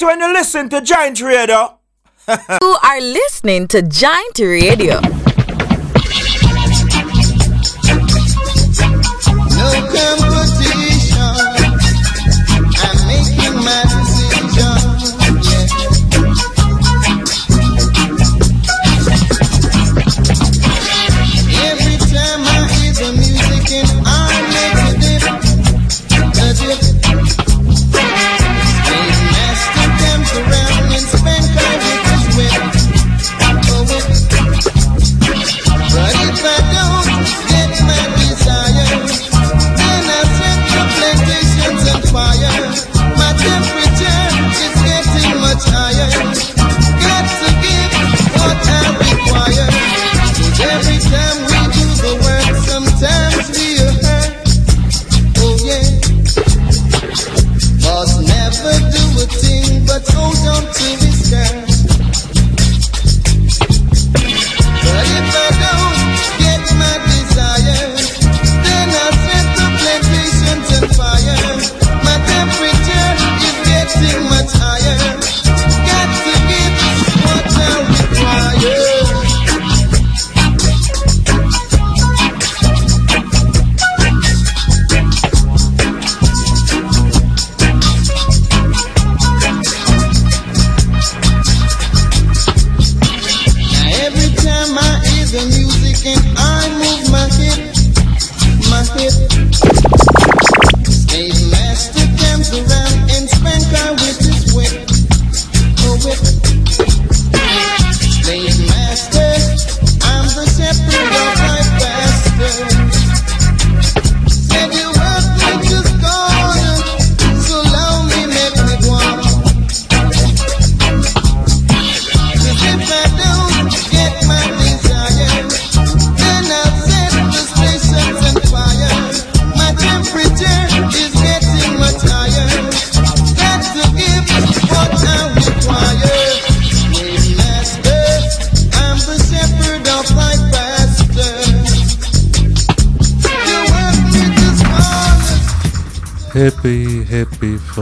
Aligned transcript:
this 0.00 0.06
when 0.06 0.20
you 0.20 0.32
listen 0.32 0.68
to 0.70 0.80
Giant 0.80 1.20
Radio. 1.20 1.78
you 2.28 2.76
are 2.82 3.00
listening 3.00 3.68
to 3.68 3.82
Giant 3.82 4.38
Radio. 4.38 5.00
Happy, 12.80 13.99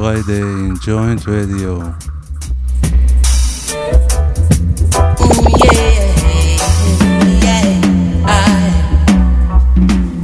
Friday 0.09 0.41
in 0.41 0.79
Giant 0.81 1.27
Radio. 1.27 1.95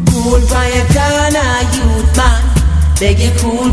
Cool 0.09 0.41
you 3.21 3.33
cool 3.37 3.73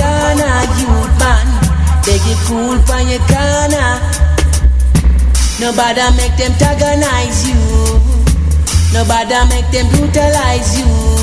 corner, 0.00 0.64
youth 0.80 1.18
man. 1.20 1.44
Cool 2.48 2.78
for 2.88 3.00
your 3.04 3.20
corner. 3.28 4.00
Nobody 5.60 6.00
make 6.16 6.36
them 6.38 6.52
antagonize 6.52 7.46
you. 7.46 7.60
Nobody 8.94 9.36
make 9.50 9.70
them 9.70 9.86
brutalize 9.90 10.78
you. 10.78 11.13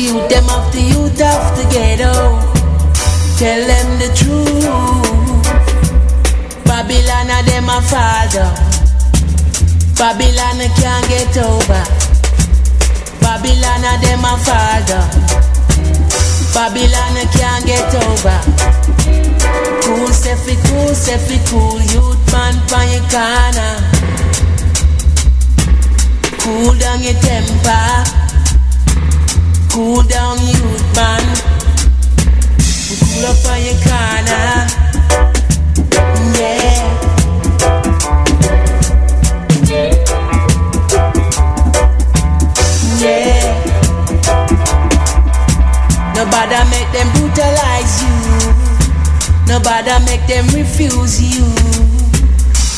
Youth 0.00 0.30
them 0.30 0.48
off 0.48 0.72
the 0.72 0.80
youth 0.80 1.20
of 1.20 1.44
the 1.60 1.64
ghetto. 1.68 2.40
Tell 3.36 3.60
them 3.68 3.98
the 4.00 4.08
truth. 4.16 4.64
Babylon 6.64 7.28
are 7.28 7.44
them 7.44 7.68
a 7.68 7.84
father. 7.84 8.48
Babylon 10.00 10.56
can't 10.80 11.06
get 11.06 11.36
over. 11.36 11.84
Babylon 13.20 13.84
are 13.84 14.00
them 14.00 14.24
a 14.24 14.40
father. 14.40 15.04
Babylon 16.56 17.16
can't 17.36 17.66
get 17.66 17.94
over. 17.94 18.40
Cool, 19.84 20.08
Steffi, 20.16 20.56
cool, 20.64 20.96
Steffi, 20.96 21.36
cool. 21.50 21.76
Youth 21.92 22.32
man, 22.32 22.56
pan 22.68 22.88
your 22.88 23.04
corner. 23.12 23.76
Cool 26.40 26.72
down 26.78 27.02
your 27.02 27.20
temper. 27.20 28.09
Cool 29.70 30.02
down 30.02 30.38
youth 30.38 30.96
man. 30.96 31.22
Cool 32.98 33.24
up 33.26 33.46
on 33.50 33.62
your 33.62 33.78
corner. 33.86 34.66
Yeah. 36.36 37.90
Yeah. 42.98 43.46
Nobody 46.14 46.60
make 46.70 46.90
them 46.92 47.08
brutalize 47.14 48.02
you. 48.02 48.16
Nobody 49.46 49.92
make 50.04 50.26
them 50.26 50.46
refuse 50.54 51.20
you. 51.22 51.46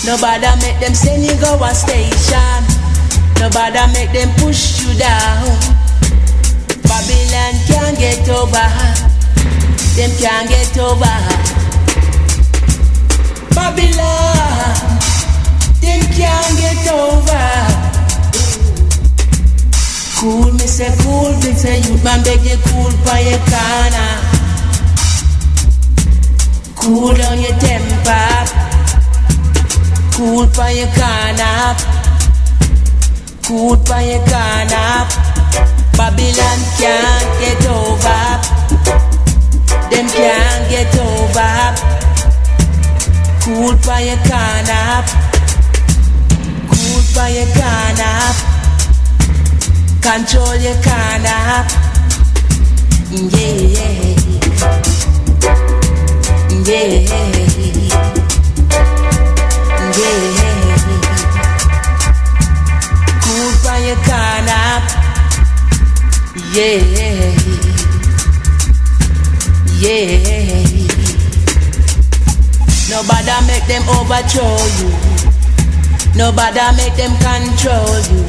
Nobody 0.05 0.47
make 0.61 0.79
them 0.81 0.95
send 0.95 1.23
you 1.25 1.35
go 1.41 1.59
a 1.63 1.75
station. 1.75 2.63
Nobody 3.41 3.81
make 3.93 4.13
them 4.13 4.29
push 4.39 4.83
you 4.83 4.99
down. 4.99 5.82
Babylon 6.93 7.55
can't 7.67 7.99
get 7.99 8.29
over. 8.29 8.69
Them 9.97 10.11
can't 10.21 10.47
get 10.47 10.77
over. 10.77 11.17
Babylon, 13.57 14.77
them 15.81 16.03
can't 16.13 16.55
get 16.61 16.85
over. 16.93 17.49
Cool, 20.19 20.53
me 20.53 20.67
say 20.69 20.93
cool, 21.01 21.33
me 21.41 21.53
say 21.57 21.81
you 21.81 21.97
man 22.05 22.23
beg 22.25 22.45
you 22.45 22.59
cool 22.69 22.91
for 23.05 23.21
your 23.25 23.41
corner. 23.49 24.13
Cool 26.77 27.15
down 27.15 27.41
your 27.41 27.57
temper. 27.57 28.29
Cool 30.13 30.47
for 30.49 30.69
your 30.69 30.89
corner 30.89 32.03
food 33.53 33.85
by 33.87 34.03
your 34.03 34.19
corner. 34.21 35.22
Babylon 36.03 36.59
can't 36.83 37.31
get 37.39 37.63
over. 37.71 38.23
Them 39.89 40.07
can't 40.11 40.65
get 40.69 40.91
over. 40.99 41.55
Cool 43.45 43.77
by 43.87 44.01
your 44.11 44.19
corner. 44.27 45.05
Cool 46.73 47.03
by 47.15 47.29
your 47.39 47.47
corner. 47.55 48.19
Control 50.03 50.57
your 50.59 50.75
corner. 50.83 51.71
Yeah. 53.31 53.63
Yeah. 56.67 56.99
Yeah. 56.99 57.23
you 63.85 63.97
corner. 63.97 65.02
Yeah. 66.55 66.81
Yeah. 69.81 70.23
Nobody 72.89 73.37
make 73.47 73.67
them 73.69 73.83
control 73.85 74.65
you. 74.79 74.91
Nobody 76.17 76.65
make 76.77 76.97
them 76.97 77.13
control 77.21 78.01
you. 78.09 78.25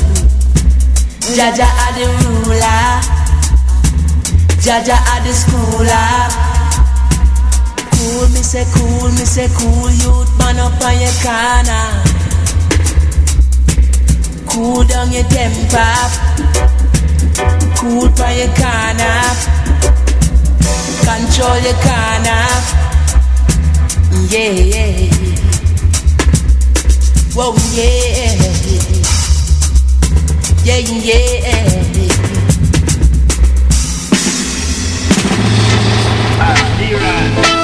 Jah 1.35 1.55
Jah 1.55 1.71
are 1.83 1.94
the 1.95 2.05
ruler. 2.23 3.23
Jaja 4.63 4.95
are 4.95 5.21
the 5.23 5.33
schooler 5.35 6.53
cool, 8.03 8.27
me 8.29 8.41
say 8.41 8.65
cool, 8.73 9.09
me 9.11 9.25
say 9.25 9.47
cool 9.59 9.91
Youth 9.91 10.38
man 10.39 10.59
up 10.59 10.81
on 10.81 10.99
your 11.01 11.11
corner 11.19 12.03
Cool 14.47 14.83
down 14.85 15.11
your 15.11 15.23
temper 15.23 16.72
cool 17.83 18.07
by 18.15 18.31
your 18.31 18.47
corner. 18.56 19.19
Control 21.03 21.57
your 21.68 21.77
corner. 21.83 22.45
Yeah, 24.31 24.56
yeah. 24.71 25.12
Whoa, 27.35 27.56
yeah. 27.75 28.39
Yeah, 30.63 30.80
yeah. 30.80 31.44
Uh, 36.39 37.62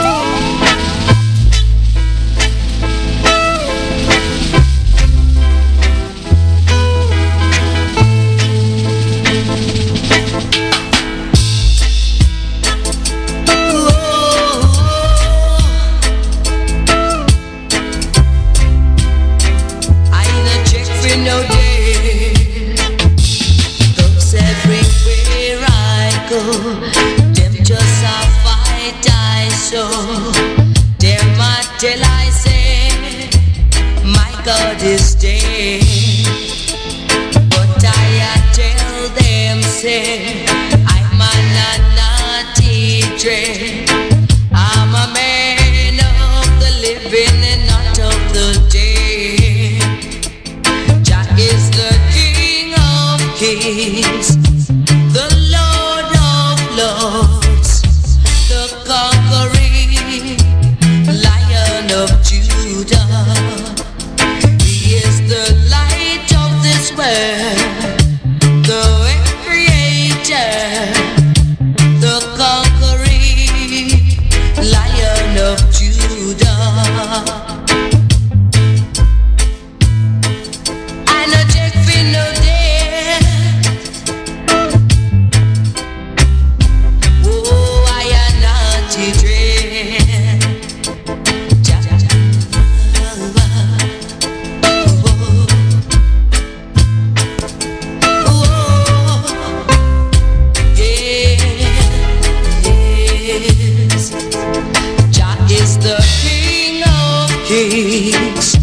cheeks 108.11 108.58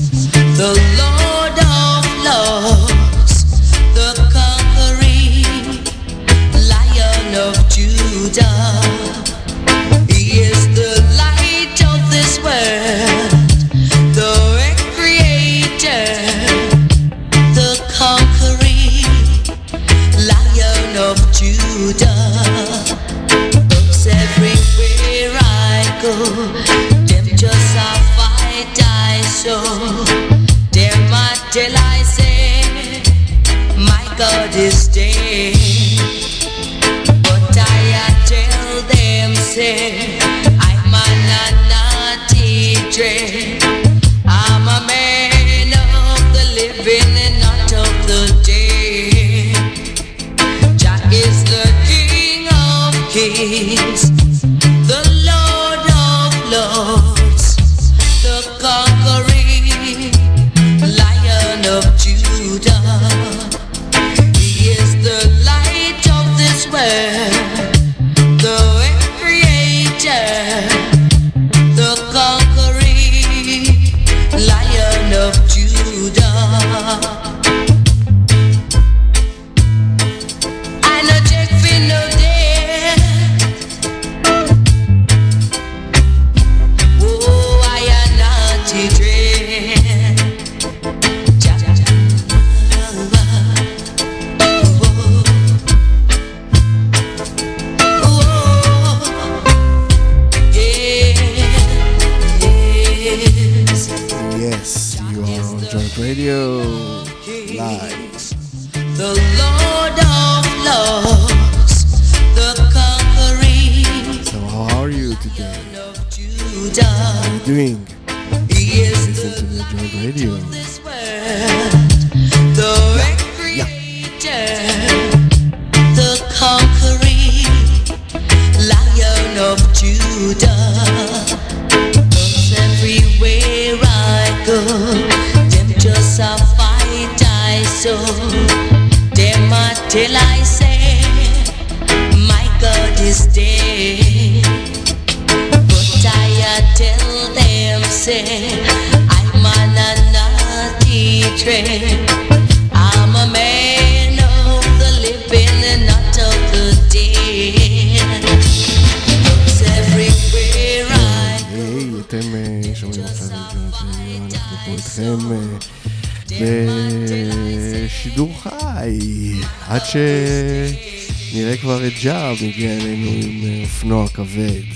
והגיע 172.40 172.72
אלינו 172.76 173.10
עם 173.10 173.44
אה, 173.44 173.62
אופנוע 173.62 174.08
כבד. 174.08 174.75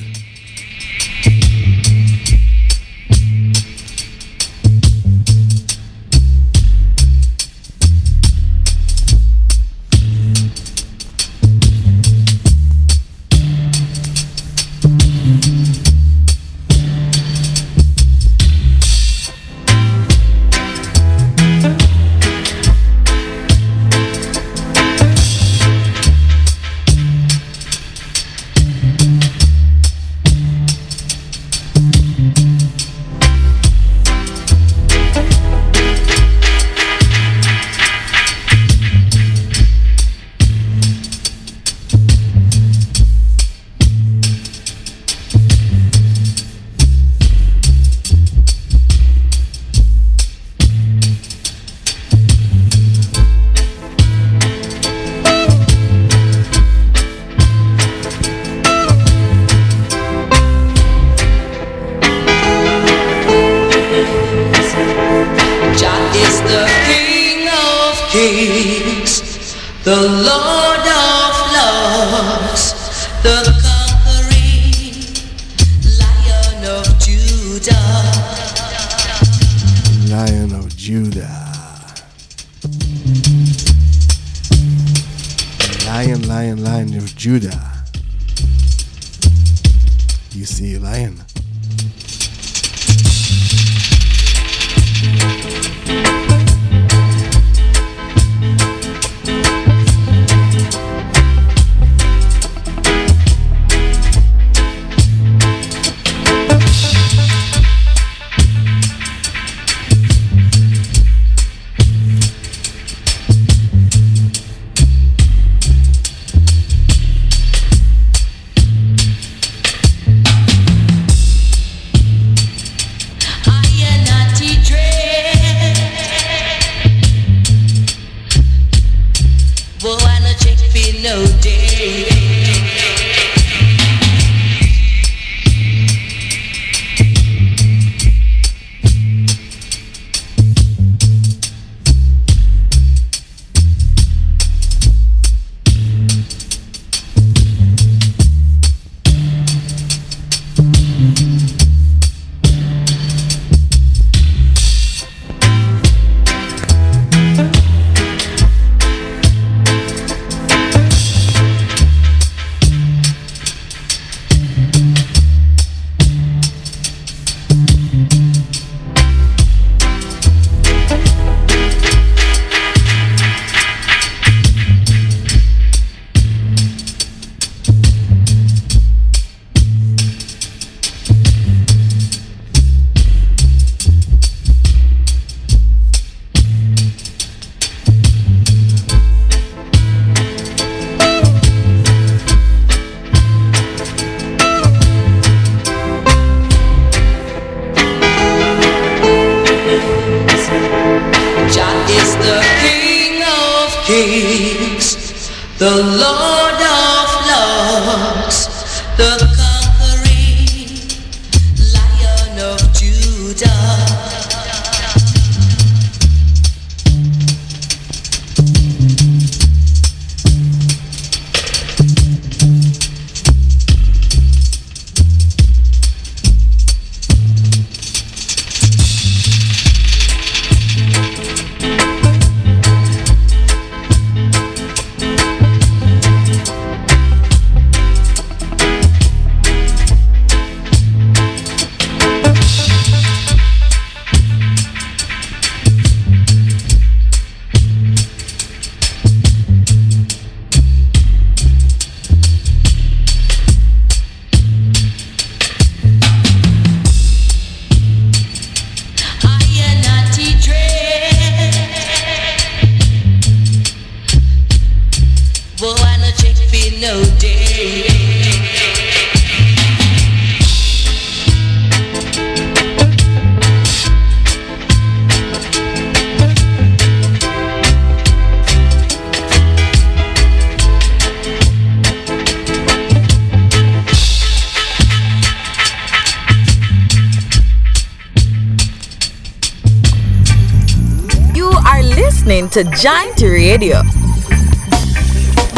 to 292.50 292.64
Giant 292.64 293.22
Radio. 293.22 293.80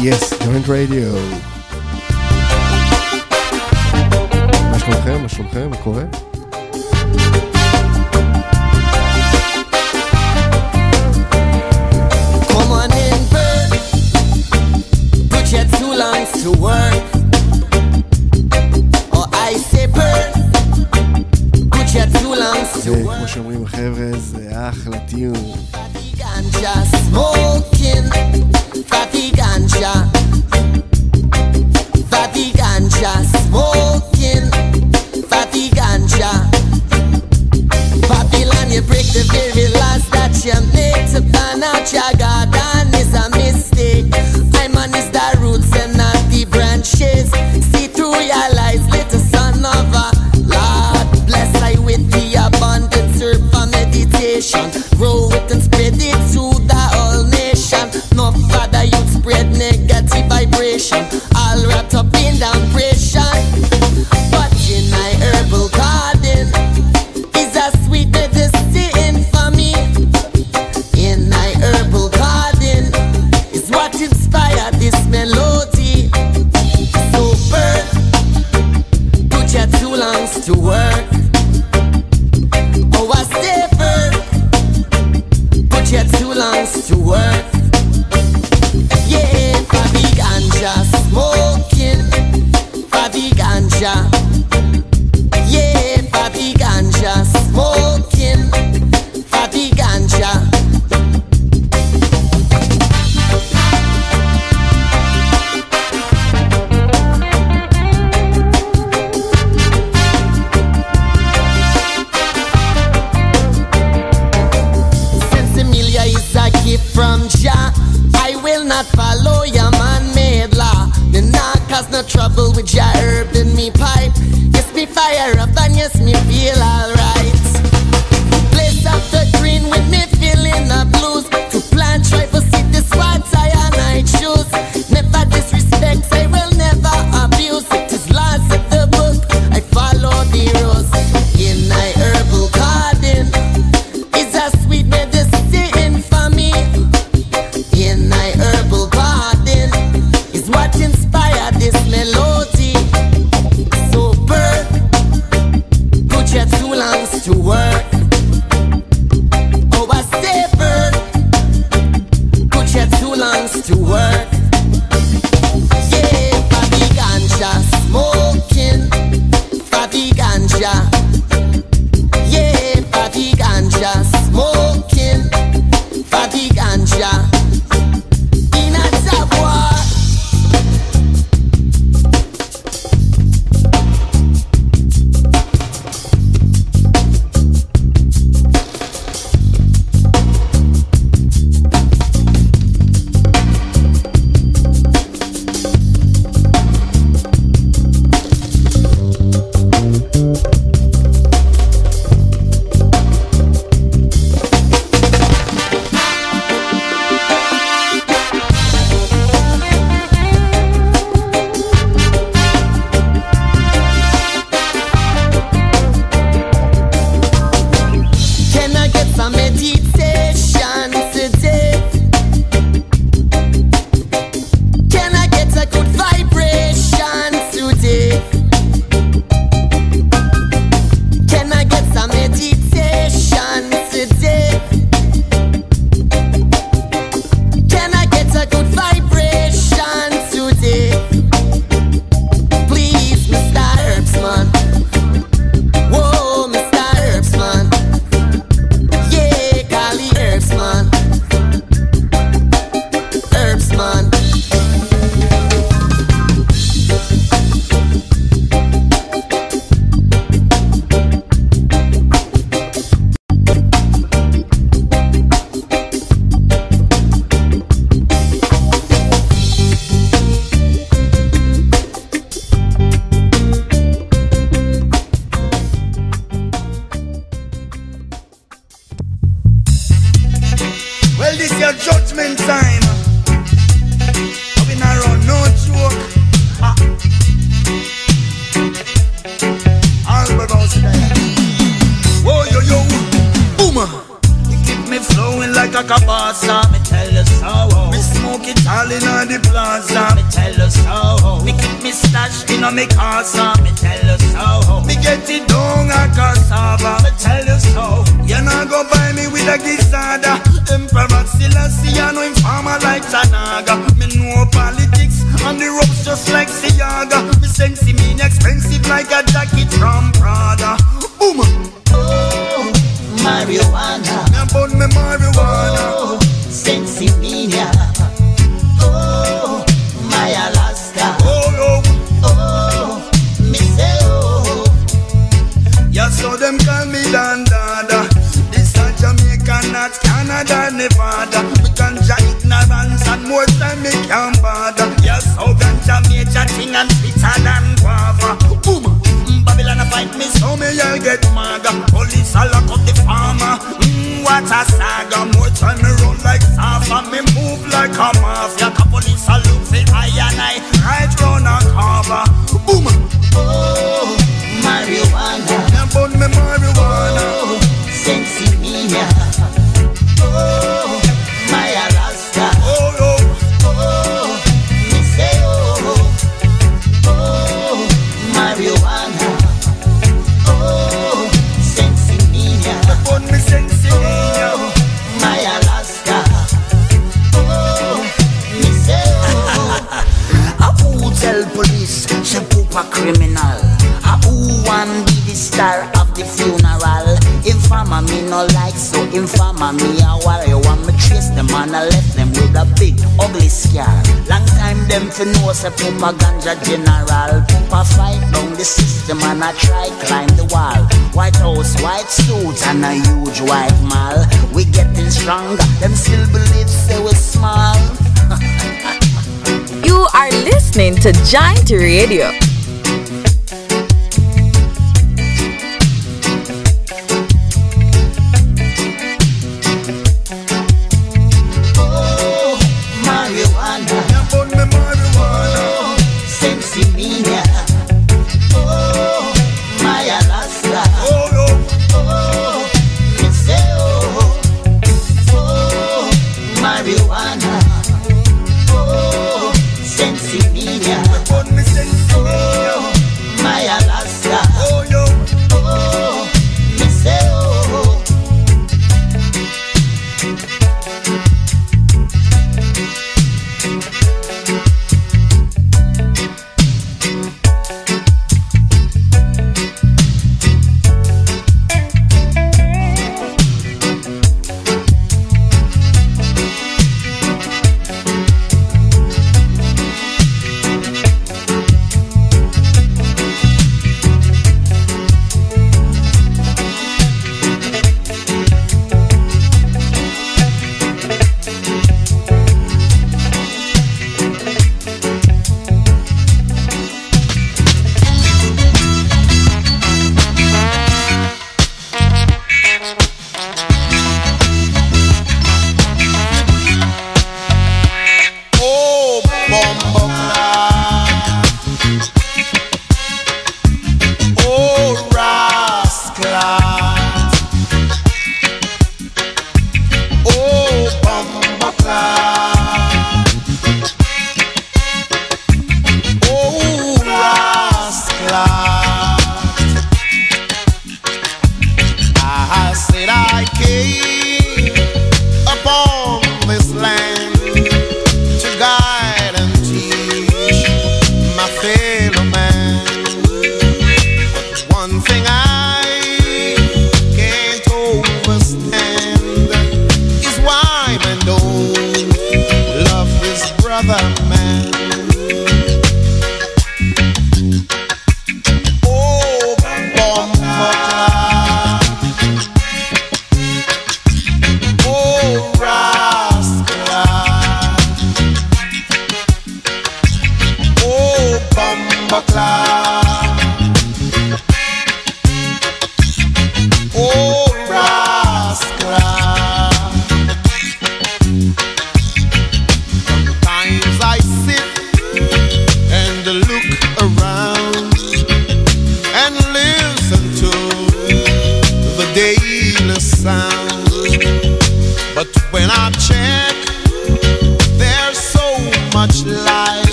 Yes, 0.00 0.30
Giant 0.38 0.68
Radio. 0.68 1.10
מה 4.70 4.78
שלומכם? 4.78 5.22
מה 5.22 5.28
שלומכם? 5.28 5.70
מה 5.70 5.76
קורה? 5.76 6.02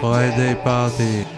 Friday 0.00 0.54
party. 0.64 1.29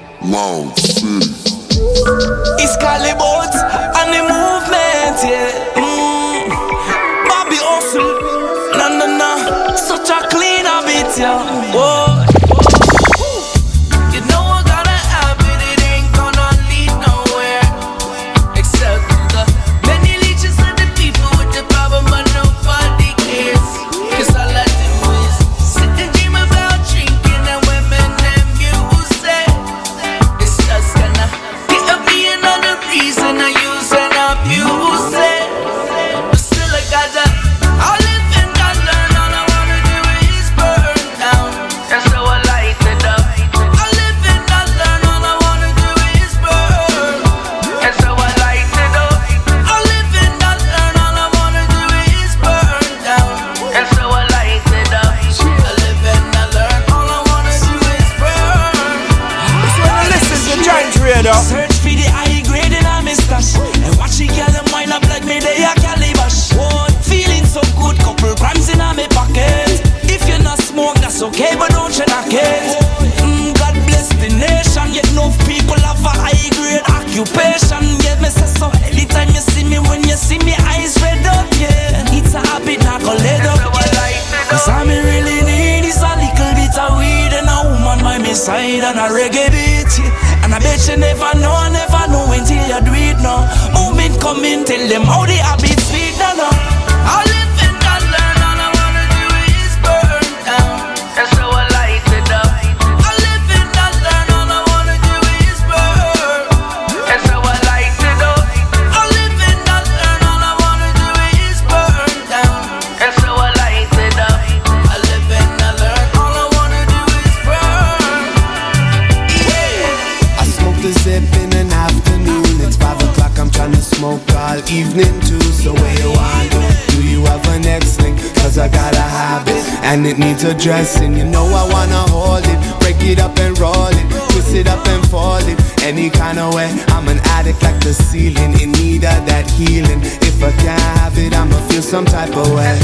Evening 124.73 125.21
too. 125.21 125.41
So 125.63 125.75
where 125.75 125.99
you 126.01 126.11
want 126.11 126.51
to? 126.53 126.97
Do 126.97 127.07
you 127.07 127.25
have 127.27 127.47
a 127.49 127.59
next 127.59 127.97
thing? 127.97 128.17
cause 128.43 128.59
I 128.59 128.69
got 128.69 128.95
a 128.95 129.01
habit 129.01 129.63
and 129.83 130.07
it 130.07 130.19
needs 130.19 130.45
addressing. 130.45 131.17
You 131.17 131.25
know 131.25 131.47
I 131.47 131.65
wanna 131.73 132.03
hold 132.13 132.45
it, 132.45 132.59
break 132.81 133.01
it 133.01 133.19
up 133.19 133.39
and 133.39 133.59
roll 133.59 133.89
it, 133.89 134.07
twist 134.31 134.55
it 134.55 134.67
up 134.67 134.87
and 134.89 135.03
fold 135.09 135.49
it. 135.49 135.59
Any 135.83 136.11
kind 136.11 136.39
of 136.39 136.55
way, 136.55 136.69
I'm 136.89 137.09
an 137.09 137.21
addict 137.37 137.63
like 137.63 137.81
the 137.81 137.95
ceiling, 137.95 138.53
in 138.61 138.73
need 138.73 139.05
of 139.05 139.25
that 139.31 139.51
healing. 139.51 140.01
If 140.29 140.43
I 140.43 140.53
can't 140.63 140.81
have 140.99 141.17
it, 141.17 141.33
I'ma 141.33 141.57
feel 141.69 141.83
some 141.83 142.05
type 142.05 142.37
of 142.37 142.53
way. 142.53 142.79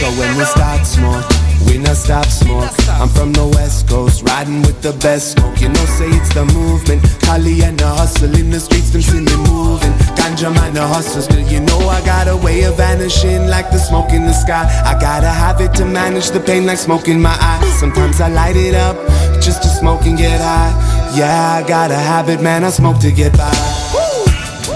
So 0.00 0.08
when 0.20 0.36
we 0.36 0.44
start 0.44 0.84
smoke, 0.84 1.24
we 1.66 1.78
not 1.78 1.96
stop 1.96 2.26
smoke. 2.26 2.70
I'm 2.88 3.08
from 3.08 3.32
the 3.32 3.46
west 3.46 3.88
coast, 3.88 4.22
riding 4.22 4.62
with 4.62 4.80
the 4.82 4.92
best 5.04 5.32
smoke. 5.32 5.60
You 5.60 5.68
know, 5.68 5.84
say 5.98 6.08
it's 6.08 6.32
the 6.34 6.44
movement. 6.46 7.02
Kali 7.22 7.62
and 7.62 7.78
the 7.78 7.86
hustle 7.86 8.34
in 8.34 8.50
the 8.50 8.60
streets, 8.60 8.90
them 8.90 9.02
see 9.02 9.20
me 9.20 9.36
moving. 9.48 9.92
Ganja 10.16 10.54
man, 10.54 10.74
the 10.74 10.86
hustle 10.86 11.22
still. 11.22 11.46
You 11.46 11.60
know, 11.60 11.78
I 11.88 12.04
got 12.04 12.28
a 12.28 12.36
way 12.36 12.62
of 12.64 12.76
vanishing 12.76 13.48
like 13.48 13.70
the 13.70 13.78
smoke 13.78 14.10
in 14.10 14.24
the 14.24 14.32
sky. 14.32 14.64
I 14.84 14.98
gotta 15.00 15.28
have 15.28 15.60
it 15.60 15.74
to 15.74 15.84
manage 15.84 16.30
the 16.30 16.40
pain 16.40 16.66
like 16.66 16.78
smoke 16.78 17.08
in 17.08 17.20
my 17.20 17.36
eye. 17.40 17.60
Sometimes 17.78 18.20
I 18.20 18.28
light 18.28 18.56
it 18.56 18.74
up 18.74 18.96
just 19.40 19.62
to 19.62 19.68
smoke 19.68 20.06
and 20.06 20.16
get 20.16 20.40
high. 20.40 20.72
Yeah, 21.16 21.60
I 21.62 21.66
gotta 21.66 21.96
have 21.96 22.28
it, 22.28 22.40
man. 22.42 22.64
I 22.64 22.70
smoke 22.70 22.98
to 23.00 23.12
get 23.12 23.32
by. 23.36 23.52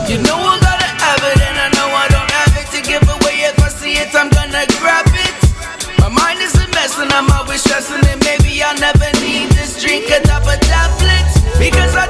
You 0.08 0.18
know 0.22 0.39
always 7.50 7.62
stressing 7.62 7.98
it. 8.04 8.22
Maybe 8.24 8.62
I'll 8.62 8.78
never 8.78 9.10
need 9.18 9.50
this 9.58 9.82
drink 9.82 10.06
a 10.06 10.20
top 10.22 10.46
of 10.46 10.60
tablets. 10.60 11.34
Because 11.58 11.96
I 11.96 12.09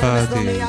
party. 0.00 0.60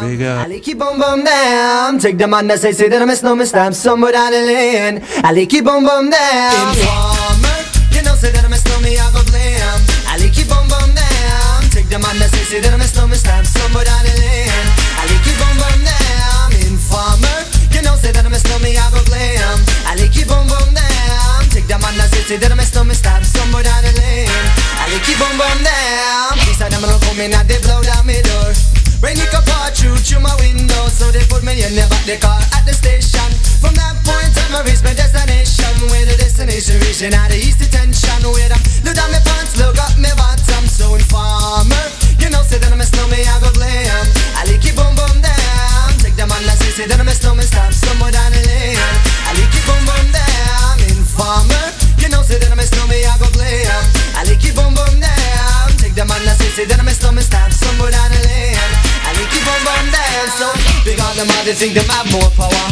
Big 0.00 0.22
up. 0.22 0.44
Ali 0.44 0.60
keep 0.60 0.78
boom 0.78 0.98
boom 0.98 1.24
down. 1.24 1.98
Take 1.98 2.18
the 2.18 2.26
man 2.26 2.46
that 2.48 2.58
say 2.60 2.72
say 2.72 2.88
that 2.88 3.02
I 3.02 3.04
miss 3.04 3.22
no 3.22 3.34
mistake. 3.36 3.74
Somewhere 3.74 4.12
down 4.12 4.32
the 4.32 4.42
lane. 4.42 5.02
Ali 5.24 5.46
keep 5.46 5.64
boom 5.64 5.84
boom 5.84 6.10
down. 6.10 6.74
Informer, 6.74 7.56
you 7.94 8.02
know 8.02 8.14
say 8.14 8.30
that 8.32 8.44
I 8.44 8.48
miss 8.48 8.64
no 8.66 8.80
me 8.80 8.98
I 8.98 9.06
go 9.12 9.22
blame. 9.30 9.80
Ali 10.10 10.28
keep 10.30 10.48
boom 10.48 10.66
boom 10.68 10.90
down. 10.94 11.62
Take 11.70 11.88
the 11.88 11.98
man 11.98 12.18
that 12.18 12.30
say 12.34 12.44
say 12.44 12.60
that 12.60 12.72
I 12.74 12.76
miss 12.76 12.94
no 12.96 13.06
mistake. 13.06 13.46
Somewhere 13.46 13.84
down 13.84 14.02
the 14.04 14.14
lane. 14.18 14.66
Ali 15.00 15.16
keep 15.22 15.36
boom 15.38 15.54
boom 15.60 15.78
down. 15.86 16.48
Informer, 16.66 17.38
you 17.70 17.82
know 17.82 17.94
say 17.96 18.10
that 18.12 18.26
I 18.26 18.30
miss 18.30 18.44
no 18.50 18.58
me 18.58 18.74
I 18.76 18.84
go 18.90 19.00
blame. 19.06 19.60
Ali 19.86 20.08
keep 20.10 20.26
boom 20.28 20.46
boom 20.50 20.74
down. 20.74 21.38
Take 21.52 21.68
the 21.68 21.78
man 21.78 21.94
that 22.00 22.10
say 22.10 22.24
say 22.26 22.36
that 22.42 22.50
I 22.50 22.56
miss 22.58 22.74
no 22.74 22.82
mistake. 22.82 23.24
Somewhere 23.24 23.62
down 23.62 23.84
the 23.86 23.92
lane. 24.00 24.46
Ali 24.82 24.98
keep 25.06 25.16
boom 25.20 25.32
boom 25.38 25.58
down. 25.62 26.34
These 26.48 26.58
are 26.60 26.70
them 26.72 26.82
gonna 26.82 26.98
come 27.06 27.20
in 27.22 27.32
and 27.32 27.46
they 27.48 27.60
blow 27.62 27.80
down 27.86 28.01
Rain 29.02 29.18
it 29.18 29.34
can 29.34 29.42
through 29.74 29.98
through 29.98 30.22
my 30.22 30.30
window 30.38 30.86
So 30.86 31.10
they 31.10 31.26
put 31.26 31.42
me 31.42 31.58
in 31.58 31.74
the 31.74 31.82
back 31.90 32.06
the 32.06 32.22
car 32.22 32.38
at 32.54 32.62
the 32.62 32.70
station. 32.70 33.26
From 33.58 33.74
that 33.74 33.98
point 34.06 34.30
on 34.46 34.54
I 34.54 34.62
reach 34.62 34.78
my 34.86 34.94
destination 34.94 35.74
Where 35.90 36.06
the 36.06 36.14
destination 36.14 36.78
reaching 36.86 37.10
out 37.10 37.34
the 37.34 37.38
east 37.42 37.58
detention. 37.58 38.22
Where 38.30 38.46
I 38.46 38.58
look 38.86 38.94
down 38.94 39.10
my 39.10 39.18
pants, 39.26 39.58
look 39.58 39.74
up 39.74 39.98
my 39.98 40.14
bottom 40.14 40.70
So 40.70 40.94
informer, 40.94 41.82
you 42.22 42.30
know 42.30 42.46
say 42.46 42.62
that 42.62 42.70
I 42.70 42.78
miss 42.78 42.94
a 42.94 43.02
me 43.10 43.26
I 43.26 43.42
go 43.42 43.50
blame 43.58 44.06
I 44.38 44.46
like 44.46 44.62
it 44.62 44.70
boom 44.78 44.94
boom 44.94 45.18
down 45.18 45.90
Take 45.98 46.14
the 46.14 46.22
man 46.22 46.46
that 46.46 46.62
say 46.62 46.70
say 46.70 46.86
that 46.86 47.02
I'm 47.02 47.10
no 47.10 47.34
me 47.34 47.42
stop 47.42 47.74
somewhere 47.74 48.14
down 48.14 48.30
the 48.30 48.38
lane. 48.46 48.78
I 49.26 49.34
like 49.34 49.50
it 49.50 49.66
boom 49.66 49.82
boom 49.82 50.06
down 50.14 50.78
Informer, 50.94 51.74
you 51.98 52.06
know 52.06 52.22
say 52.22 52.38
that 52.38 52.54
I 52.54 52.54
miss 52.54 52.70
a 52.70 52.86
me 52.86 53.02
I 53.02 53.18
go 53.18 53.26
blame 53.34 53.66
I 54.14 54.22
like 54.30 54.46
it 54.46 54.54
boom 54.54 54.78
boom 54.78 54.94
down 55.02 55.74
Take 55.74 55.98
the 55.98 56.06
man 56.06 56.22
that 56.22 56.38
say 56.38 56.54
say 56.54 56.70
that 56.70 56.78
I'm 56.78 56.86
no 56.86 57.10
me 57.10 57.22
stop 57.26 57.50
somewhere 57.50 57.90
down 57.90 58.06
the 58.14 58.22
lane 58.30 58.71
I 59.42 59.44
boom 59.44 59.62
boom 59.66 59.86
down 59.90 60.28
So 60.38 60.46
big 60.86 61.00
on 61.02 61.16
them 61.18 61.26
all 61.26 61.42
they 61.42 61.54
think 61.54 61.74
them 61.74 61.88
have 61.90 62.06
more 62.14 62.30
power. 62.38 62.66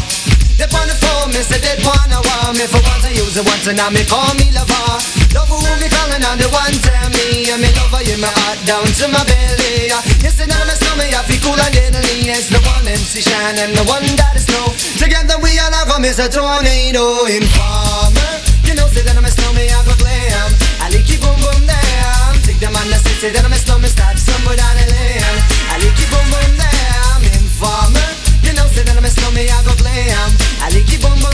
They 0.54 0.68
on 0.70 0.87
the 0.87 0.94
phone, 0.94 1.33
me 1.33 1.40
say 1.42 1.59
they 1.59 1.74
wanna 1.83 2.20
want 2.20 2.54
me. 2.54 2.68
For 2.68 2.78
once 2.85 3.02
I 3.02 3.11
use 3.16 3.35
it 3.35 3.42
once 3.42 3.66
and 3.66 3.80
now 3.80 3.90
me 3.90 4.04
call 4.06 4.28
me 4.38 4.52
lover. 4.54 5.02
Love 5.35 5.50
who 5.50 5.59
me 5.80 5.88
calling 5.90 6.22
on 6.22 6.38
the 6.38 6.46
one 6.52 6.76
tell 6.85 7.09
me. 7.11 7.50
And 7.50 7.59
me 7.64 7.72
lover 7.74 8.04
in 8.06 8.20
my 8.22 8.30
heart 8.30 8.61
down 8.68 8.85
to 8.85 9.04
my 9.11 9.24
belly. 9.26 9.90
Yes, 10.22 10.38
and 10.38 10.52
now 10.52 10.62
me 10.68 10.74
stomach 10.78 11.11
I 11.11 11.24
feel 11.26 11.40
cool 11.42 11.59
and 11.59 11.74
deadly. 11.74 12.28
It's 12.30 12.52
the 12.52 12.61
one 12.62 12.87
MC 12.87 13.24
Shan 13.24 13.59
and 13.59 13.72
the 13.74 13.83
one 13.88 14.06
that 14.20 14.37
is 14.38 14.46
snow. 14.46 14.70
Together 15.00 15.40
we 15.42 15.59
all 15.59 15.74
are 15.74 15.88
come 15.90 16.04
is 16.04 16.20
a 16.22 16.28
tornado 16.28 17.26
Informer. 17.26 18.30
You 18.68 18.76
know 18.78 18.87
say 18.92 19.02
that 19.02 19.16
I'm 19.18 19.24
a 19.26 19.33
snowman 19.33 19.66
I 19.66 19.80
go 19.83 19.96
glam. 19.98 20.48
I 20.85 20.92
like 20.92 21.09
it 21.09 21.18
boom 21.18 21.35
boom 21.40 21.66
down 21.66 22.37
Take 22.44 22.61
the 22.61 22.68
man 22.70 22.87
that 22.92 23.00
say 23.02 23.16
say 23.16 23.30
that 23.33 23.44
I'm 23.44 23.52
a 23.52 23.56
snowman 23.56 23.90
Stop 23.90 24.16
somewhere 24.20 24.61
down 24.61 24.76
the 24.76 24.87
lane 24.92 25.49
I 25.80 25.82
like 25.82 25.96
it 25.96 26.10
boom 26.12 26.28
boom 26.28 26.56
down 26.60 27.24
Informer 27.40 28.12
you 28.44 28.52
know, 28.52 28.66
say 28.68 28.84
that 28.84 28.96
I'm 28.98 29.04
a 29.04 29.08
snowman, 29.08 29.48
I 29.48 29.64
go 29.64 29.72
glam 29.80 30.28
I 30.60 30.68
like 30.76 30.92
it 30.92 31.00
boom 31.00 31.29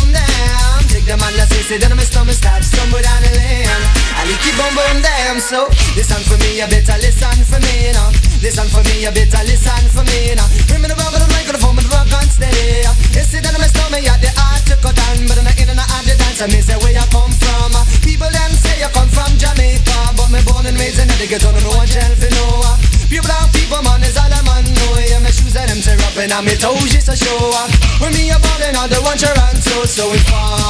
man 1.15 1.39
that 1.39 1.47
say, 1.47 1.79
that 1.79 1.87
I'm 1.87 2.03
a 2.03 2.03
snowman 2.03 2.35
somewhere 2.35 2.99
down 2.99 3.23
the 3.23 3.31
lane. 3.39 3.71
I 4.19 4.27
it 4.27 4.43
boom 4.59 4.75
boom 4.75 4.99
down 4.99 5.39
So, 5.39 5.71
listen 5.95 6.19
for 6.27 6.35
me, 6.43 6.59
you 6.59 6.67
better 6.67 6.99
listen 6.99 7.39
for 7.47 7.63
me, 7.63 7.75
you 7.87 7.95
know. 7.95 8.11
Listen 8.43 8.67
for 8.67 8.83
me, 8.91 9.07
you 9.07 9.13
better 9.15 9.43
listen 9.47 9.87
for 9.95 10.03
me, 10.03 10.35
you 10.35 10.37
know. 10.37 10.47
Bring 10.67 10.83
me 10.83 10.91
the 10.91 10.99
rubber, 10.99 11.23
the 11.23 11.31
microphone, 11.31 11.79
the 11.79 11.87
rock 11.95 12.11
on 12.11 12.27
steady 12.27 12.83
You 13.15 13.23
say 13.23 13.39
that 13.39 13.55
a 13.55 13.69
snowman, 13.71 14.03
yeah, 14.03 14.19
the 14.19 14.35
art 14.35 14.67
to 14.67 14.75
cut 14.83 14.99
down 14.99 15.23
But 15.31 15.39
I'm 15.39 15.47
in 15.55 15.71
and 15.71 15.79
out 15.79 16.03
the 16.03 16.19
dance, 16.19 16.43
me 16.51 16.59
say 16.59 16.75
where 16.83 16.91
you 16.91 17.07
come 17.15 17.31
from. 17.39 17.71
People 18.03 18.31
them 18.35 18.51
say 18.59 18.83
you 18.83 18.91
come 18.91 19.07
from 19.07 19.31
Jamaica 19.39 20.11
But 20.19 20.35
me 20.35 20.43
born 20.43 20.67
and 20.67 20.75
raised 20.75 20.99
in 20.99 21.07
the 21.07 21.27
ghetto, 21.31 21.55
don't 21.55 21.63
know 21.63 21.79
what 21.79 21.87
shelf 21.87 22.19
you 22.19 22.35
know 22.35 22.67
Pure 23.07 23.23
black 23.23 23.47
people, 23.55 23.79
man, 23.87 24.03
is 24.03 24.19
all 24.19 24.27
I'm 24.27 24.49
on 24.51 24.67
know 24.67 24.99
Yeah, 24.99 25.23
my 25.23 25.31
shoes 25.31 25.55
and 25.55 25.71
them 25.71 25.79
tear 25.79 26.03
up 26.03 26.19
and 26.19 26.35
I'm 26.35 26.51
toes 26.59 26.91
just 26.91 27.07
to 27.07 27.15
show. 27.15 27.55
When 28.03 28.11
me 28.11 28.35
a 28.35 28.39
ballin', 28.43 28.75
all 28.75 28.91
the 28.91 28.99
one 29.07 29.15
Toronto 29.15 29.87
So 29.87 30.11
informer, 30.11 30.59
you 30.59 30.66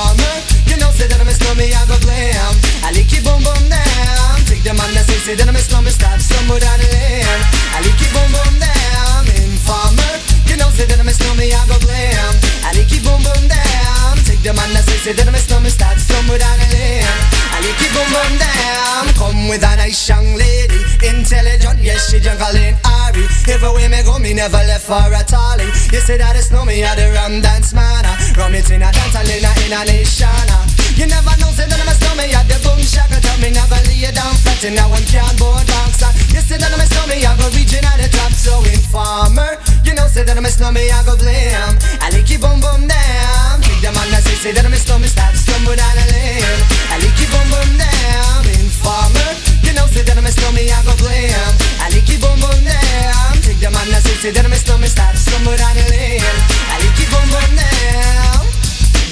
say, 15.07 15.15
that 15.23 15.31
a 15.31 15.39
snowman, 15.39 15.71
stop 15.71 15.95
somewhere 16.03 16.43
down 16.43 16.59
the 16.59 16.67
lane 16.75 17.07
I 17.55 17.63
like 17.63 17.79
it 17.79 17.95
boom 17.95 18.09
boom 18.11 18.33
down 18.43 19.07
Come 19.15 19.47
with 19.47 19.63
a 19.63 19.79
nice 19.79 20.03
young 20.03 20.35
lady 20.35 20.83
Intelligent, 20.99 21.79
yes, 21.79 22.11
she 22.11 22.19
juggling 22.19 22.75
Ari. 22.83 23.23
Everywhere 23.47 23.87
me 23.87 24.03
go, 24.03 24.19
me 24.19 24.35
never 24.35 24.59
left 24.67 24.91
for 24.91 24.99
a 24.99 25.23
tally 25.23 25.71
You 25.95 26.03
say 26.03 26.19
that 26.19 26.35
it's 26.35 26.51
no 26.51 26.67
me, 26.67 26.83
I 26.83 26.99
the 26.99 27.15
rum 27.15 27.39
dance 27.39 27.71
man 27.71 28.03
Rum 28.35 28.59
it 28.59 28.67
in 28.75 28.83
a 28.83 28.91
dance, 28.91 29.15
I 29.15 29.23
in 29.31 29.47
a, 29.47 29.51
in 29.63 29.75
a 29.79 29.81
nation 29.87 30.51
You 30.99 31.07
never 31.07 31.39
know, 31.39 31.55
say 31.55 31.71
that 31.71 31.79
I'm 31.79 31.87
a 31.87 31.95
snowman, 31.95 32.35
I 32.35 32.43
the 32.51 32.59
boom 32.67 32.83
shaka 32.83 33.23
Tell 33.23 33.39
me 33.39 33.55
never 33.55 33.79
lay 33.87 34.03
you 34.03 34.11
down 34.11 34.35
flat. 34.43 34.59
In 34.67 34.75
a 34.75 34.91
one 34.91 35.07
cardboard 35.07 35.71
box 35.71 36.03
You 36.35 36.43
say 36.43 36.59
that 36.59 36.75
I'm 36.75 36.83
a 36.83 36.87
snowman, 36.91 37.23
I 37.23 37.31
go 37.39 37.47
reaching 37.55 37.87
at 37.87 38.03
the 38.03 38.11
top 38.11 38.35
So 38.35 38.59
informer, 38.75 39.55
you 39.87 39.95
know, 39.95 40.11
say 40.11 40.27
that 40.27 40.35
I'm 40.35 40.43
a 40.43 40.51
snowman, 40.51 40.91
I 40.91 40.99
go 41.07 41.15
blame 41.15 41.79
I 42.03 42.11
like 42.11 42.27
it 42.27 42.43
boom 42.43 42.59
boom 42.59 42.91
down 42.91 43.56
The 43.77 43.93
man 43.93 44.09
that 44.11 44.25
say, 44.25 44.35
say 44.35 44.53
that 44.57 44.65
I'm 44.65 44.73
a 44.73 44.81
snowman, 44.81 45.07
stop 45.07 45.37
stumble 45.37 45.77
down 45.77 45.95
the 45.95 46.07
lane 46.11 46.43
I 46.91 46.99
like 46.99 47.15
it 47.23 47.29
boom 47.29 47.47
boom 47.53 47.71
down 47.77 48.43
Informer, 48.59 49.31
you 49.63 49.77
know, 49.77 49.87
say 49.87 50.03
that 50.03 50.17
I'm 50.17 50.27
a 50.27 50.33
snowman, 50.33 50.67
I 50.73 50.81
go 50.83 50.97
blame 50.99 51.31
I 51.79 51.93
like 51.93 52.09
it 52.09 52.19
boom 52.19 52.41
boom 52.41 52.57
down 52.67 53.37
Take 53.47 53.61
the 53.63 53.71
man 53.71 53.87
that 53.95 54.03
say, 54.03 54.17
say 54.19 54.31
that 54.35 54.43
I'm 54.43 54.51
a 54.51 54.59
snowman, 54.59 54.91
stop 54.91 55.15
stumble 55.15 55.55
down 55.55 55.77
the 55.77 55.87
lane 55.93 56.25
I 56.73 56.83
like 56.83 56.99
it 56.99 57.09
boom 57.13 57.29
boom 57.31 57.53
down 57.55 58.43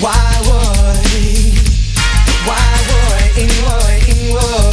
Why 0.03 0.17
would, 0.49 1.07
why 2.49 2.67
would, 2.89 3.37
would 4.33 4.65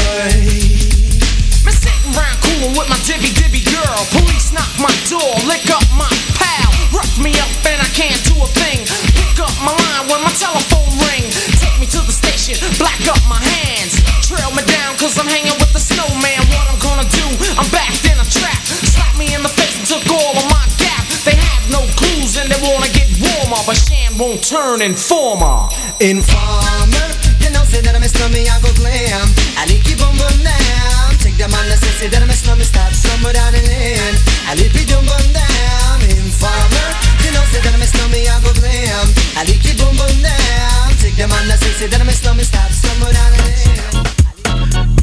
Me 1.62 1.72
sitting 1.78 2.16
round 2.16 2.38
coolin' 2.42 2.74
with 2.74 2.90
my 2.90 2.98
dibby 3.06 3.30
dibby 3.38 3.62
girl. 3.70 4.02
Police 4.16 4.50
knock 4.56 4.72
my 4.82 4.90
door, 5.12 5.36
lick 5.46 5.68
up 5.70 5.86
my 5.94 6.10
pal. 6.40 6.72
Rough 6.96 7.20
me 7.22 7.36
up 7.38 7.52
and 7.70 7.84
I 7.84 7.90
can't 7.94 8.18
do 8.26 8.40
a 8.42 8.48
thing 8.58 9.11
up 9.42 9.58
my 9.66 9.74
line 9.74 10.06
when 10.08 10.22
my 10.22 10.34
telephone 10.38 10.90
ring. 11.10 11.26
Take 11.58 11.76
me 11.82 11.90
to 11.90 12.00
the 12.06 12.14
station, 12.14 12.62
black 12.78 13.02
up 13.10 13.20
my 13.26 13.42
hands. 13.42 13.98
Trail 14.22 14.54
me 14.54 14.62
down 14.70 14.96
cause 15.02 15.18
I'm 15.18 15.26
hanging 15.26 15.58
with 15.58 15.74
the 15.74 15.82
snowman. 15.82 16.42
What 16.54 16.66
I'm 16.70 16.78
gonna 16.78 17.08
do, 17.10 17.26
I'm 17.58 17.66
backed 17.74 18.06
in 18.06 18.18
a 18.22 18.28
trap. 18.30 18.62
Slap 18.64 19.18
me 19.18 19.34
in 19.34 19.42
the 19.42 19.50
face 19.50 19.82
and 19.82 19.88
took 19.90 20.06
all 20.14 20.38
of 20.38 20.46
my 20.46 20.66
gap. 20.78 21.04
They 21.26 21.36
have 21.36 21.66
no 21.74 21.82
clues 21.98 22.38
and 22.38 22.48
they 22.54 22.60
wanna 22.62 22.90
get 22.94 23.10
warmer. 23.18 23.62
But 23.66 23.82
Shan 23.82 24.14
won't 24.18 24.46
turn 24.46 24.82
informer. 24.82 25.68
Informer, 25.98 27.10
you 27.42 27.50
know, 27.50 27.66
say 27.66 27.82
that 27.82 27.98
I'm 27.98 28.06
a 28.06 28.10
snowman, 28.10 28.46
I 28.46 28.62
go 28.62 28.70
glam. 28.78 29.26
I 29.58 29.66
need 29.66 29.82
keep 29.82 30.00
on 30.06 30.14
burn 30.22 30.38
down. 30.46 31.18
Take 31.18 31.38
them 31.42 31.52
on 31.54 31.66
the 31.66 31.78
say 31.82 32.08
that 32.14 32.22
I'm 32.22 32.30
a 32.30 32.38
snowman, 32.38 32.66
stop 32.66 32.94
somewhere 32.94 33.34
down 33.34 33.54
the 33.54 33.62
lane. 33.66 34.16
I 34.46 34.54
need 34.54 34.70
be 34.70 34.86
down 34.86 35.02
burn 35.06 35.34
down 35.34 36.11
farmer. 36.42 36.88
You 37.22 37.30
know, 37.38 37.46
say 37.54 37.62
that 37.62 37.74
I'm 37.78 37.86
a 37.86 37.86
slummy, 37.86 38.26
I 38.26 38.36
go 38.42 38.52
glam. 38.58 39.06
I 39.38 39.46
like 39.46 39.62
it 39.62 39.78
boom 39.78 39.94
boom 39.94 40.18
down. 40.26 40.90
Take 40.98 41.16
them 41.16 41.30
on 41.30 41.46
the 41.46 41.56
say, 41.62 41.72
say 41.78 41.88
that 41.88 42.02
I'm 42.02 42.10
a 42.10 42.16
slummy, 42.18 42.44
stop 42.44 42.74
somewhere 42.74 43.14
down 43.14 43.32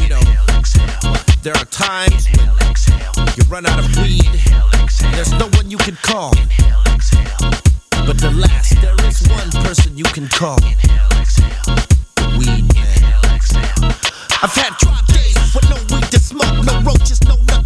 You 0.03 0.09
know, 0.11 0.22
there 1.47 1.55
are 1.55 1.68
times 1.70 2.26
you 3.39 3.43
run 3.47 3.66
out 3.66 3.78
of 3.78 3.86
weed. 4.03 4.34
There's 5.14 5.32
no 5.39 5.47
one 5.55 5.70
you 5.70 5.78
can 5.78 5.95
call. 6.03 6.34
But 8.03 8.18
the 8.18 8.34
last, 8.34 8.74
there 8.82 8.99
is 9.07 9.22
one 9.30 9.51
person 9.62 9.97
you 9.97 10.09
can 10.11 10.26
call. 10.28 10.59
Weed 12.34 12.66
man. 12.74 12.99
I've 14.43 14.55
had 14.55 14.74
drop 14.78 15.07
days 15.07 15.39
with 15.55 15.68
no 15.70 15.78
weed 15.95 16.07
to 16.11 16.18
smoke, 16.18 16.64
no 16.66 16.80
roaches, 16.82 17.22
no 17.24 17.36
nothing. 17.47 17.58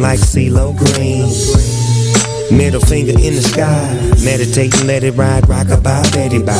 looking 0.00 0.02
like 0.02 0.18
CeeLo 0.18 0.76
Green. 0.76 1.28
Middle 2.56 2.80
finger 2.80 3.12
in 3.12 3.36
the 3.36 3.42
sky, 3.42 3.94
meditating, 4.24 4.86
let 4.86 5.04
it 5.04 5.12
ride, 5.12 5.48
rock 5.48 5.68
about 5.68 6.10
Betty 6.12 6.42
Bye. 6.42 6.54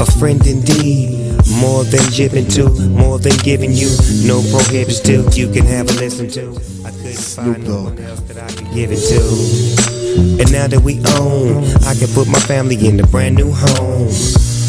A 0.00 0.06
friend 0.18 0.44
indeed. 0.46 1.16
More 1.60 1.82
than 1.84 2.04
giving 2.14 2.46
to, 2.48 2.68
more 2.90 3.18
than 3.18 3.36
giving 3.38 3.72
you. 3.72 3.88
No 4.26 4.42
prohibits 4.52 5.00
till 5.00 5.28
you 5.32 5.50
can 5.50 5.64
have 5.64 5.88
a 5.88 5.92
listen 5.94 6.28
to. 6.30 6.50
I 6.84 6.90
couldn't 6.90 7.16
find 7.16 7.66
no 7.66 7.84
one 7.84 7.98
else 7.98 8.20
that 8.20 8.36
I 8.36 8.48
could 8.54 8.70
give 8.74 8.90
it 8.92 9.00
to. 9.08 10.42
And 10.42 10.52
now 10.52 10.66
that 10.66 10.80
we 10.80 11.00
own, 11.16 11.64
I 11.86 11.94
can 11.94 12.08
put 12.12 12.28
my 12.28 12.40
family 12.40 12.76
in 12.86 13.00
a 13.00 13.06
brand 13.06 13.36
new 13.36 13.50
home. 13.50 14.08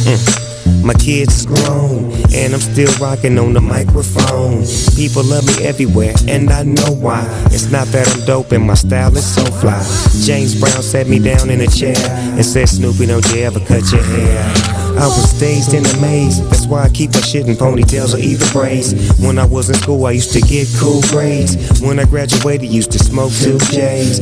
Mm. 0.07 0.48
My 0.84 0.93
kids 0.93 1.39
is 1.39 1.45
grown, 1.45 2.11
and 2.34 2.53
I'm 2.53 2.59
still 2.59 2.91
rocking 2.99 3.38
on 3.38 3.53
the 3.53 3.61
microphone. 3.61 4.63
People 4.95 5.23
love 5.23 5.45
me 5.45 5.65
everywhere, 5.65 6.13
and 6.27 6.49
I 6.49 6.63
know 6.63 6.91
why. 6.91 7.23
It's 7.51 7.69
not 7.71 7.88
that 7.88 8.07
I'm 8.07 8.25
dope, 8.25 8.51
and 8.51 8.65
my 8.65 8.75
style 8.75 9.15
is 9.15 9.25
so 9.25 9.43
fly. 9.45 9.84
James 10.23 10.59
Brown 10.59 10.82
sat 10.82 11.07
me 11.07 11.19
down 11.19 11.49
in 11.49 11.61
a 11.61 11.67
chair 11.67 11.95
and 11.97 12.45
said, 12.45 12.69
Snoopy, 12.69 13.07
don't 13.07 13.25
you 13.32 13.41
ever 13.41 13.59
cut 13.59 13.91
your 13.91 14.03
hair. 14.03 14.69
I 14.99 15.07
was 15.07 15.39
dazed 15.39 15.73
and 15.73 15.86
amazed, 15.97 16.43
that's 16.49 16.65
why 16.65 16.84
I 16.84 16.89
keep 16.89 17.13
my 17.13 17.21
shit 17.21 17.47
in 17.47 17.55
ponytails 17.55 18.13
or 18.13 18.19
even 18.19 18.47
braids. 18.51 18.93
When 19.19 19.38
I 19.38 19.45
was 19.45 19.69
in 19.69 19.75
school, 19.75 20.05
I 20.05 20.11
used 20.11 20.34
to 20.34 20.41
get 20.41 20.67
cool 20.77 21.01
grades. 21.03 21.82
When 21.82 21.99
I 21.99 22.05
graduated, 22.05 22.69
used 22.69 22.91
to 22.91 22.99
smoke 22.99 23.32
two 23.32 23.57
J's 23.71 24.19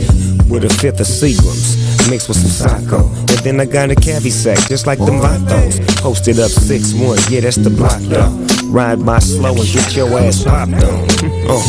with 0.49 0.65
a 0.65 0.69
fifth 0.69 0.99
of 0.99 1.07
Seagrams 1.07 1.86
mixed 2.09 2.27
with 2.27 2.37
some 2.37 2.69
psycho, 2.69 3.07
And 3.09 3.39
then 3.43 3.59
I 3.59 3.65
got 3.65 3.91
a 3.91 3.95
cavi 3.95 4.31
sack, 4.31 4.57
just 4.69 4.87
like 4.87 4.99
them 4.99 5.19
vatos. 5.19 5.79
Posted 6.01 6.39
up 6.39 6.51
6-1, 6.51 7.31
yeah, 7.31 7.41
that's 7.41 7.57
the 7.57 7.69
block, 7.69 7.99
though. 8.01 8.29
Ride 8.69 9.05
by 9.05 9.19
slow 9.19 9.55
and 9.55 9.67
get 9.73 9.95
your 9.95 10.09
ass 10.19 10.43
popped 10.43 10.73
on. 10.73 11.07
Uh. 11.47 11.63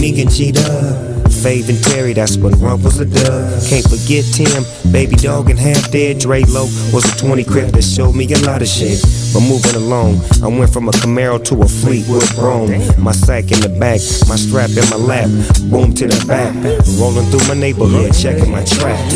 Nigga 0.00 0.30
G-Dub. 0.30 1.16
Fave 1.46 1.68
and 1.68 1.82
Terry, 1.84 2.12
that's 2.12 2.36
what 2.38 2.54
Rumples 2.58 3.00
are 3.00 3.04
dub. 3.04 3.62
Can't 3.68 3.86
forget 3.86 4.24
Tim, 4.32 4.64
Baby 4.90 5.16
Dog 5.16 5.50
and 5.50 5.58
Half 5.58 5.92
Dead 5.92 6.18
Dre 6.18 6.42
Low 6.42 6.64
was 6.92 7.04
a 7.04 7.16
20 7.18 7.44
crib 7.44 7.70
that 7.70 7.84
showed 7.84 8.16
me 8.16 8.26
a 8.32 8.38
lot 8.38 8.62
of 8.62 8.68
shit 8.68 8.98
moving 9.40 9.74
along. 9.74 10.20
I 10.42 10.48
went 10.48 10.72
from 10.72 10.88
a 10.88 10.92
Camaro 10.92 11.42
to 11.44 11.62
a 11.62 11.68
Fleetwood 11.68 12.24
Chrome. 12.34 12.70
My 12.98 13.12
sack 13.12 13.50
in 13.52 13.60
the 13.60 13.68
back, 13.68 14.00
my 14.28 14.36
strap 14.36 14.70
in 14.70 14.88
my 14.90 14.96
lap, 14.96 15.28
boom 15.70 15.94
to 15.94 16.06
the 16.06 16.24
back. 16.26 16.54
Rolling 16.98 17.26
through 17.30 17.46
my 17.48 17.54
neighborhood, 17.54 18.14
checking 18.14 18.50
my 18.50 18.64
tracks. 18.64 19.14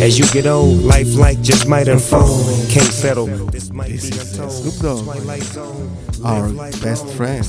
As 0.00 0.18
you 0.18 0.26
get 0.32 0.46
old, 0.46 0.82
life 0.82 1.14
like 1.14 1.40
just 1.42 1.68
might 1.68 1.88
unfold. 1.88 2.44
Can't 2.70 2.92
settle. 2.92 3.26
This 3.50 3.70
might 3.70 3.88
be 3.88 3.98
untold. 3.98 4.52
Snoop 4.52 4.76
Dogg, 4.82 6.07
our 6.24 6.48
best 6.82 7.06
friend. 7.14 7.44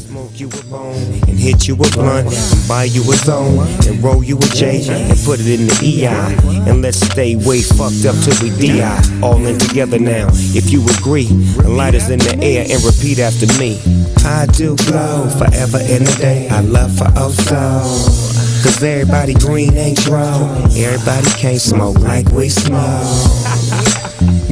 and 1.27 1.39
hit 1.39 1.67
you 1.67 1.75
a 1.75 1.89
blunt 1.91 2.27
and 2.27 2.67
buy 2.67 2.83
you 2.85 3.01
a 3.01 3.15
zone 3.15 3.67
and 3.87 4.03
roll 4.03 4.23
you 4.23 4.37
a 4.37 4.47
J 4.55 4.85
and 4.89 5.17
put 5.25 5.39
it 5.39 5.47
in 5.47 5.67
the 5.67 5.79
EI 5.83 6.69
and 6.69 6.81
let's 6.81 6.99
stay 6.99 7.35
way 7.35 7.61
fucked 7.61 8.05
up 8.05 8.15
till 8.23 8.37
we 8.43 8.49
DI 8.57 9.21
all 9.21 9.45
in 9.45 9.57
together 9.57 9.99
now 9.99 10.27
if 10.55 10.71
you 10.71 10.83
agree. 10.99 11.27
Lighters 11.65 12.09
in 12.09 12.19
the 12.19 12.37
air 12.41 12.65
and 12.69 12.83
repeat 12.83 13.19
after 13.19 13.47
me. 13.59 13.79
I 14.25 14.45
do 14.47 14.75
blow 14.75 15.29
forever 15.37 15.79
and 15.81 16.07
a 16.07 16.15
day. 16.17 16.49
I 16.49 16.61
love 16.61 16.95
for 16.97 17.07
also 17.17 18.29
Cause 18.61 18.83
everybody 18.83 19.33
green 19.35 19.73
ain't 19.77 20.03
grow 20.03 20.49
Everybody 20.75 21.29
can't 21.39 21.61
smoke 21.61 21.97
like 21.99 22.29
we 22.31 22.49
smoke 22.49 23.48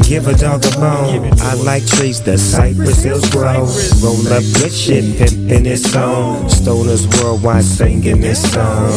Give 0.07 0.25
a 0.25 0.33
dog 0.33 0.63
a 0.63 0.71
bone. 0.79 1.33
I 1.41 1.53
like 1.55 1.85
trees 1.85 2.21
that 2.21 2.37
cypress 2.37 3.03
hills 3.03 3.29
grow. 3.29 3.67
Roll 4.01 4.25
up 4.31 4.41
good 4.53 4.71
shit, 4.71 5.03
pimpin' 5.03 5.65
this 5.65 5.91
song. 5.91 6.45
Stoners 6.45 7.05
worldwide 7.21 7.65
singing 7.65 8.21
this 8.21 8.41
song. 8.53 8.89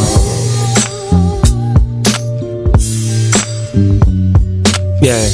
Yeah. 5.03 5.27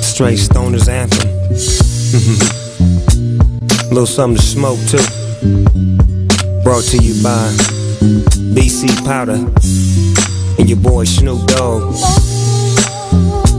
Straight 0.00 0.38
stoners 0.38 0.88
anthem. 0.88 1.28
Little 3.88 4.06
something 4.06 4.36
to 4.36 4.42
smoke 4.42 4.78
too. 4.86 5.02
Brought 6.62 6.84
to 6.84 6.98
you 6.98 7.20
by 7.20 7.50
BC 8.54 9.04
Powder 9.04 9.44
and 10.58 10.68
your 10.68 10.78
boy 10.78 11.02
Snoop 11.02 11.44
Dogg. 11.48 12.27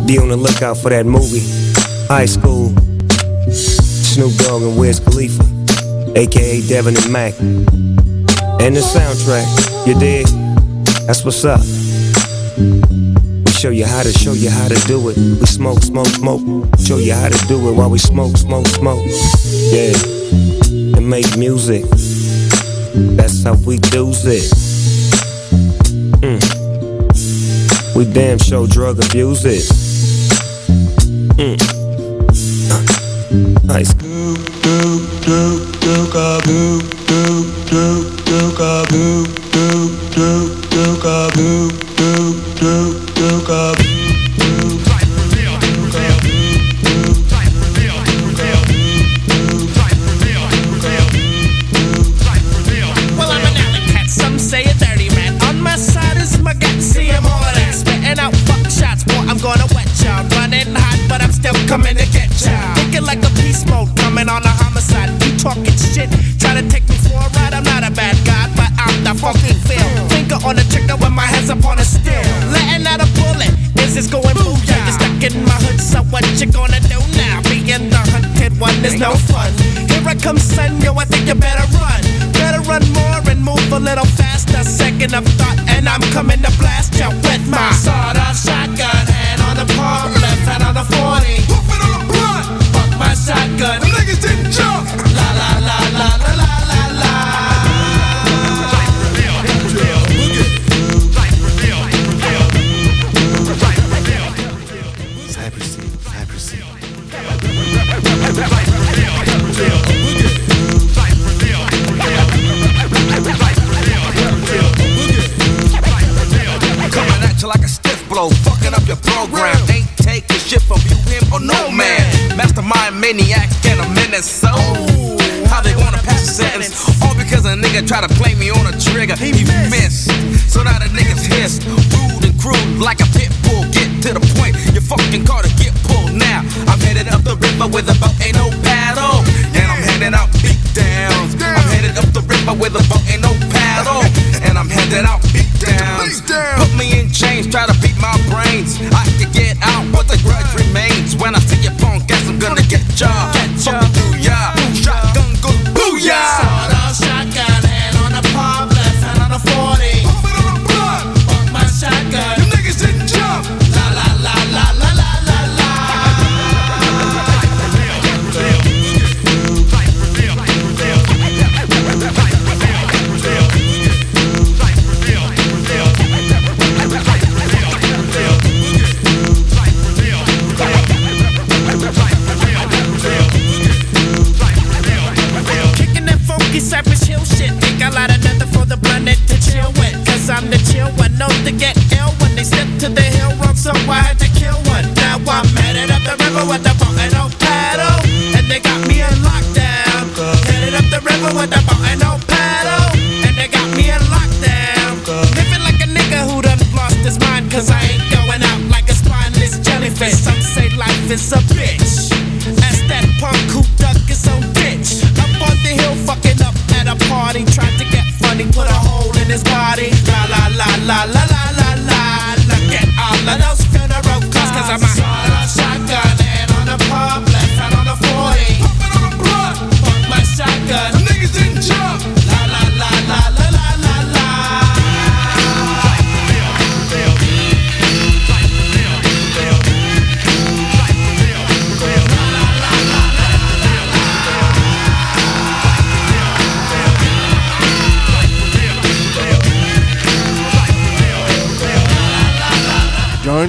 Be 0.10 0.18
on 0.18 0.30
the 0.30 0.36
lookout 0.36 0.76
for 0.76 0.90
that 0.90 1.06
movie, 1.06 1.46
High 2.08 2.26
School. 2.26 2.74
Snoop 3.54 4.34
Dogg 4.38 4.64
and 4.64 4.76
Wiz 4.76 5.00
Khalifa, 5.00 5.44
aka 6.18 6.68
Devin 6.68 6.98
and 6.98 7.14
Mac. 7.14 7.40
And 7.40 8.74
the 8.76 8.82
soundtrack, 8.82 9.46
you 9.86 9.94
dig? 10.00 10.26
That's 11.06 11.24
what's 11.24 11.46
up. 11.46 11.62
We 12.58 13.52
show 13.52 13.70
you 13.70 13.86
how 13.86 14.02
to 14.02 14.12
show 14.12 14.34
you 14.34 14.50
how 14.50 14.68
to 14.68 14.88
do 14.88 15.10
it. 15.10 15.16
We 15.16 15.46
smoke, 15.46 15.84
smoke, 15.84 16.08
smoke. 16.08 16.42
Show 16.80 16.98
you 16.98 17.14
how 17.14 17.30
to 17.30 17.48
do 17.48 17.70
it 17.70 17.74
while 17.74 17.92
we 17.92 18.00
smoke, 18.00 18.36
smoke, 18.36 18.66
smoke. 18.66 19.06
Yeah. 19.70 19.94
And 20.98 21.08
make 21.08 21.38
music. 21.38 21.86
That's 23.14 23.44
how 23.44 23.54
we 23.64 23.78
do 23.78 24.10
it. 24.10 24.50
Mm. 26.26 26.42
We 27.96 28.12
damn 28.12 28.40
show 28.40 28.66
drug 28.66 28.98
abuse 29.06 29.46
it. 29.46 29.79
Nice. 33.80 34.09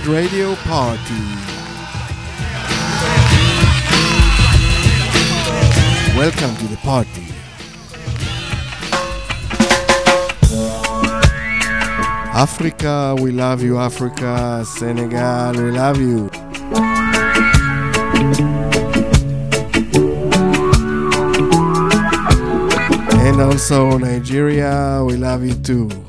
Radio 0.06 0.54
Party. 0.56 1.22
Welcome 6.16 6.56
to 6.56 6.66
the 6.68 6.78
party. 6.82 7.26
Africa, 12.32 13.14
we 13.20 13.30
love 13.30 13.62
you, 13.62 13.78
Africa. 13.78 14.64
Senegal, 14.64 15.52
we 15.62 15.70
love 15.70 16.00
you. 16.00 16.30
And 23.20 23.40
also 23.40 23.98
Nigeria, 23.98 25.04
we 25.06 25.16
love 25.16 25.44
you 25.44 25.54
too. 25.54 25.99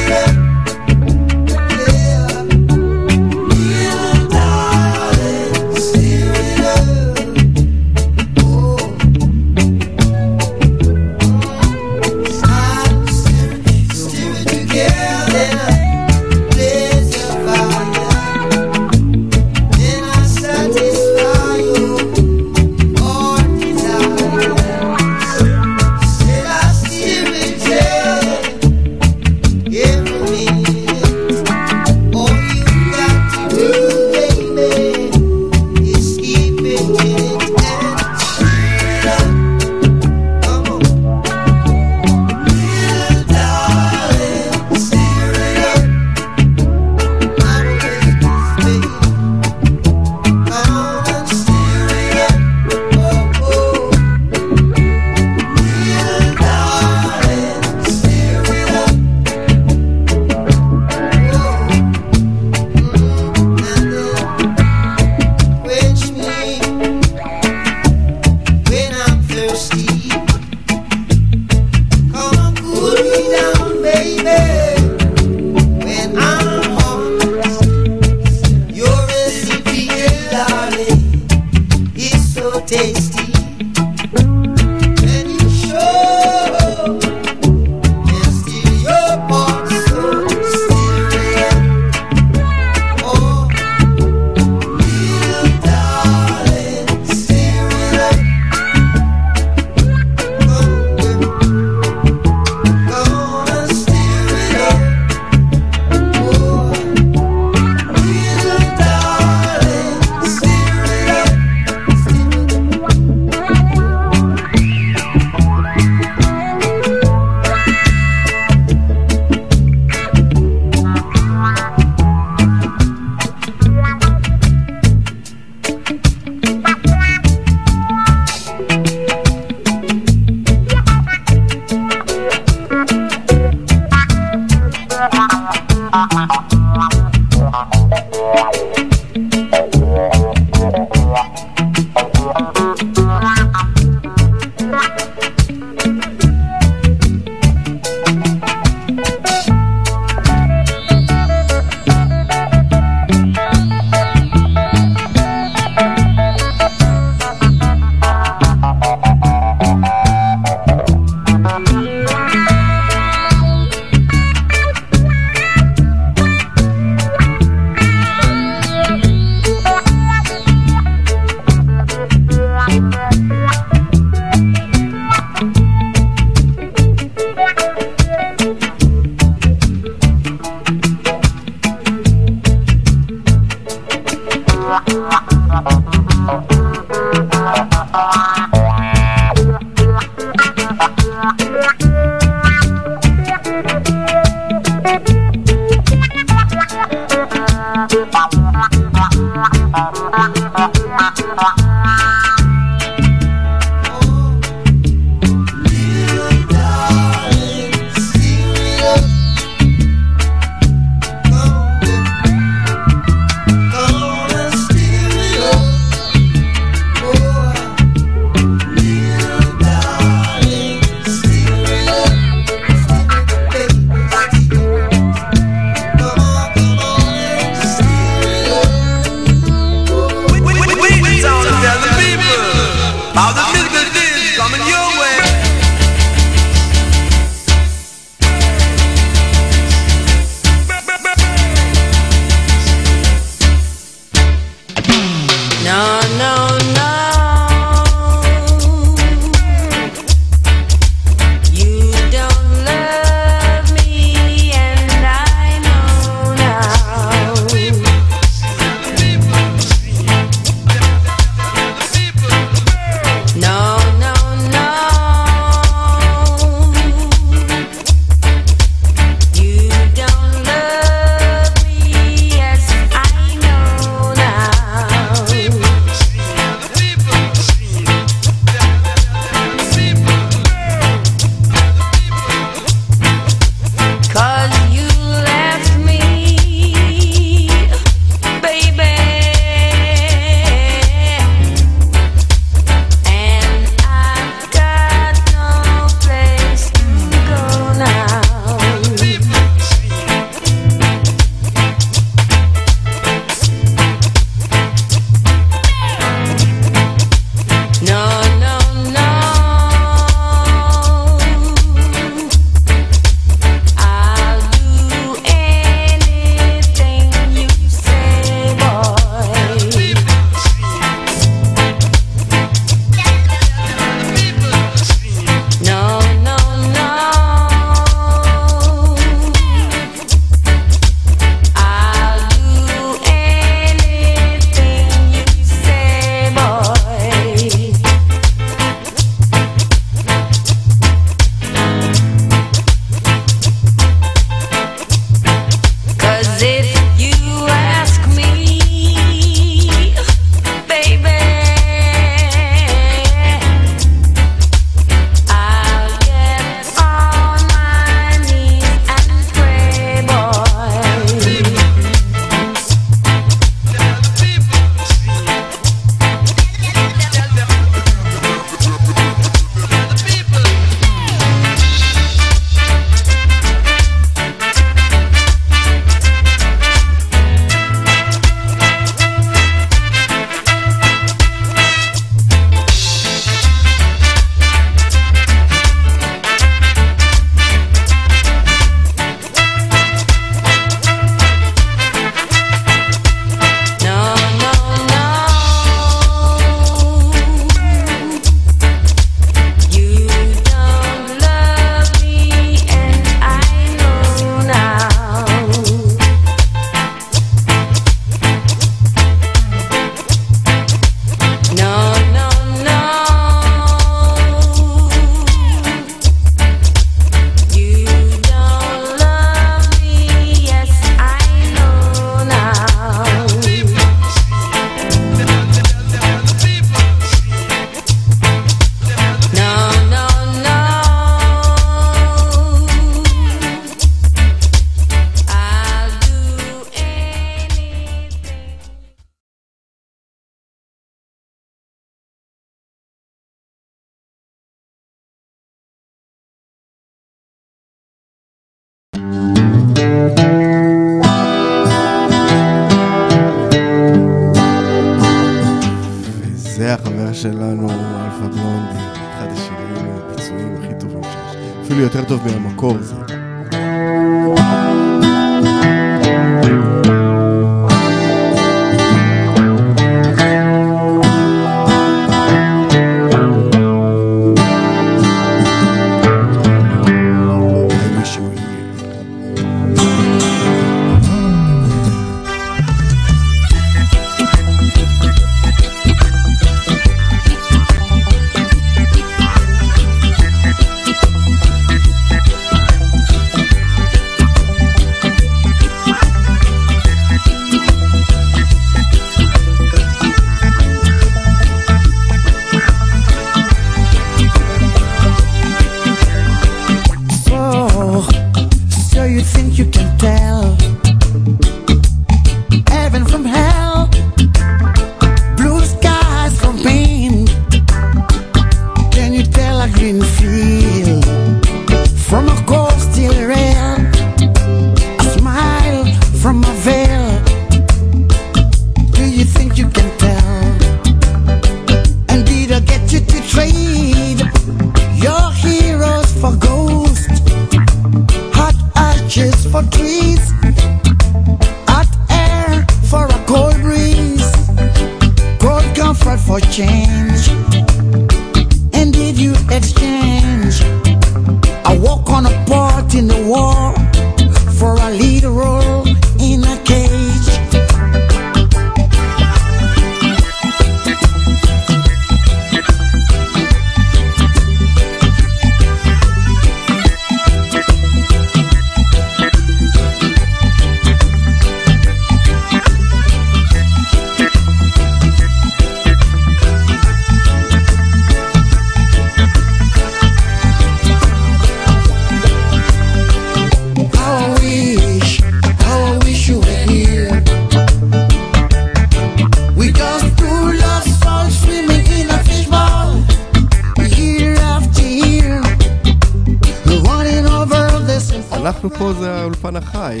הפן 599.40 599.56
החי, 599.56 600.00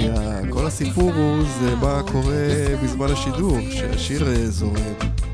כל 0.50 0.66
הסיפור 0.66 1.12
הוא, 1.14 1.44
זה 1.60 1.76
מה 1.76 2.02
קורה 2.12 2.76
בזמן 2.82 3.06
השידור, 3.12 3.58
שהשיר 3.70 4.28
אה, 4.28 4.46
זורם. 4.50 4.74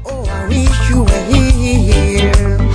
Oh, 0.05 0.09
I 0.09 0.49
wish 0.49 0.91
you 0.91 1.05
were 1.05 1.33
here. 1.33 2.66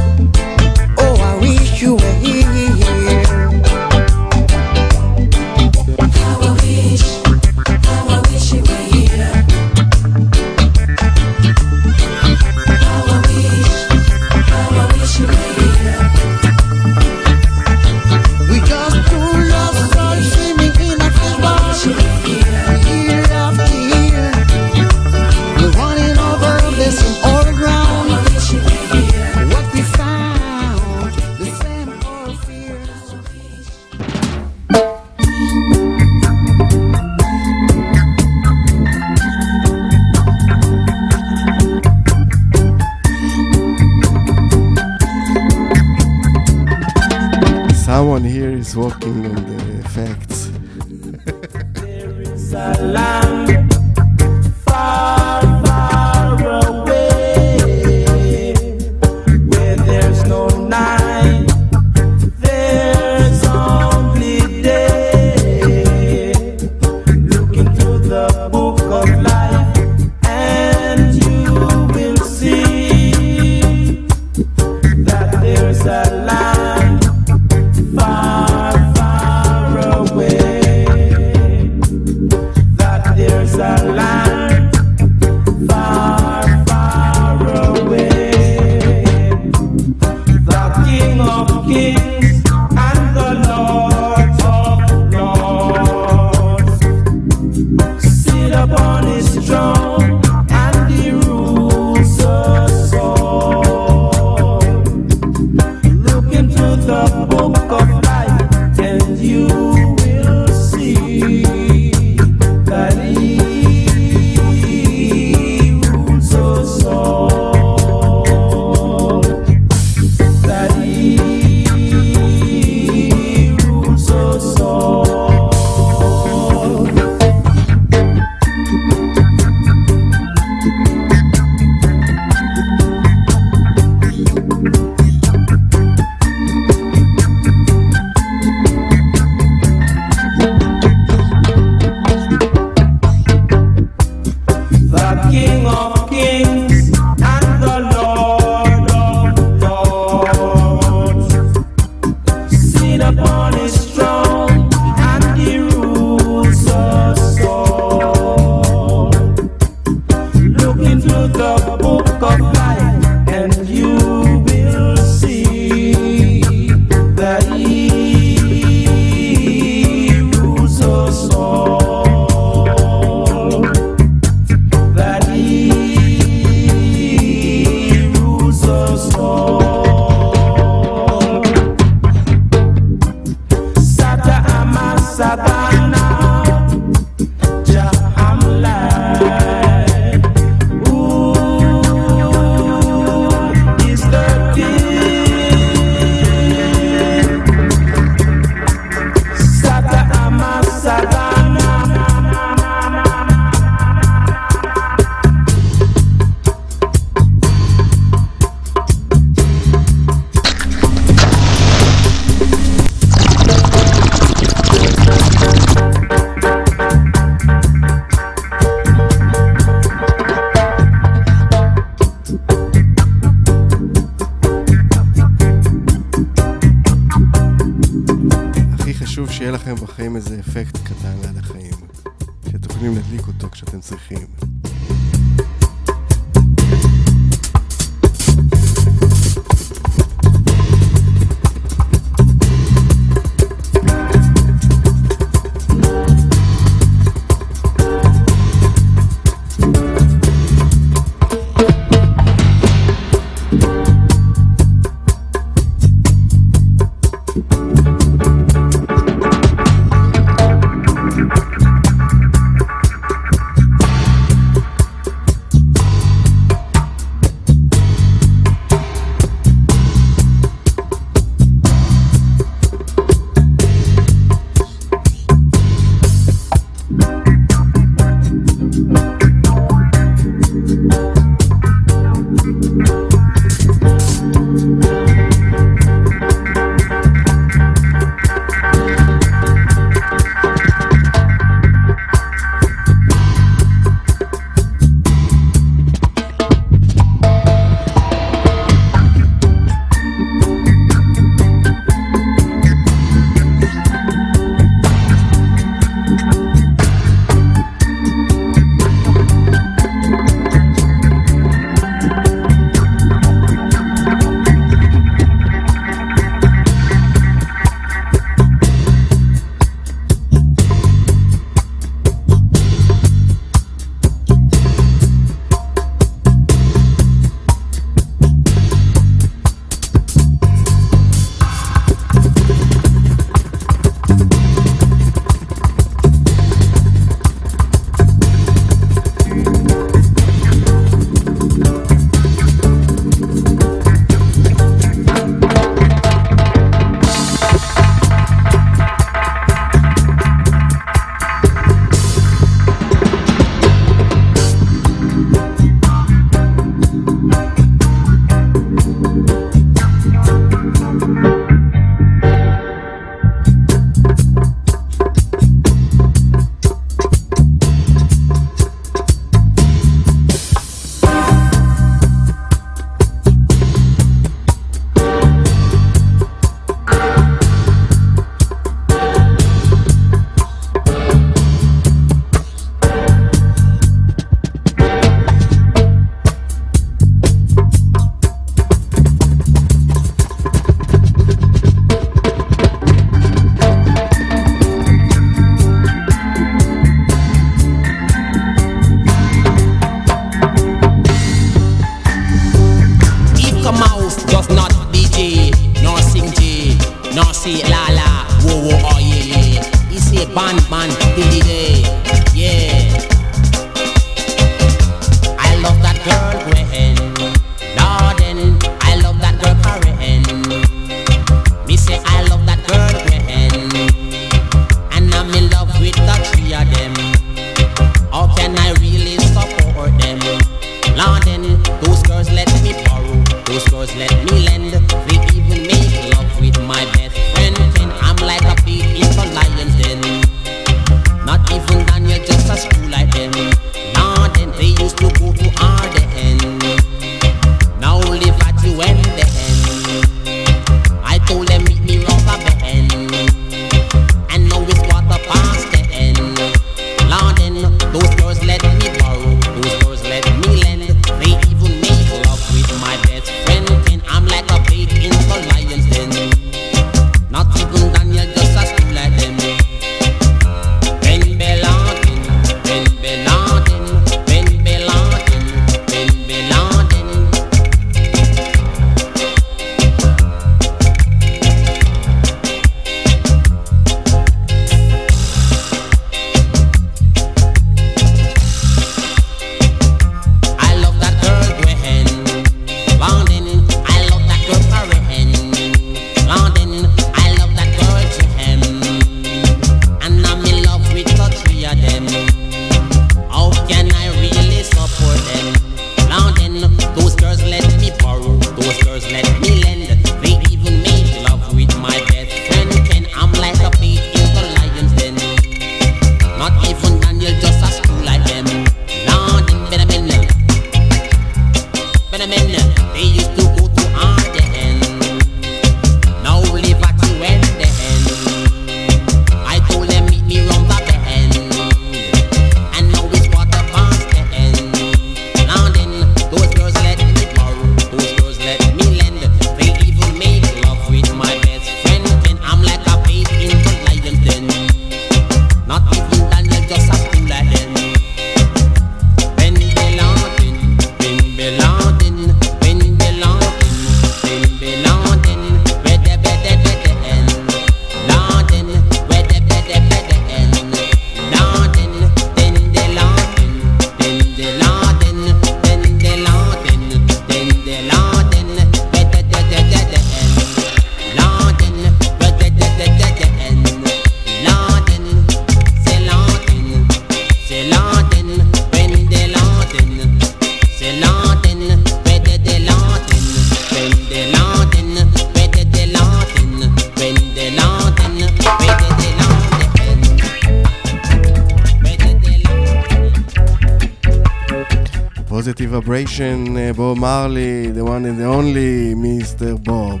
Vibration, 595.68 596.56
eh, 596.56 596.72
Bob 596.72 596.96
Marley, 596.96 597.70
the 597.70 597.84
one 597.84 598.06
and 598.06 598.18
the 598.18 598.24
only 598.24 598.94
Mr. 598.94 599.62
Bob. 599.62 600.00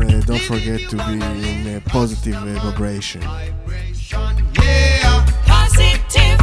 And, 0.00 0.14
uh, 0.14 0.20
don't 0.26 0.40
forget 0.42 0.80
to 0.90 0.96
be 0.96 1.12
in 1.12 1.76
a 1.76 1.80
positive 1.86 2.34
vibration. 2.62 3.22
Yeah. 3.22 5.24
Positive. 5.46 6.38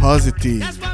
Positive. 0.00 0.87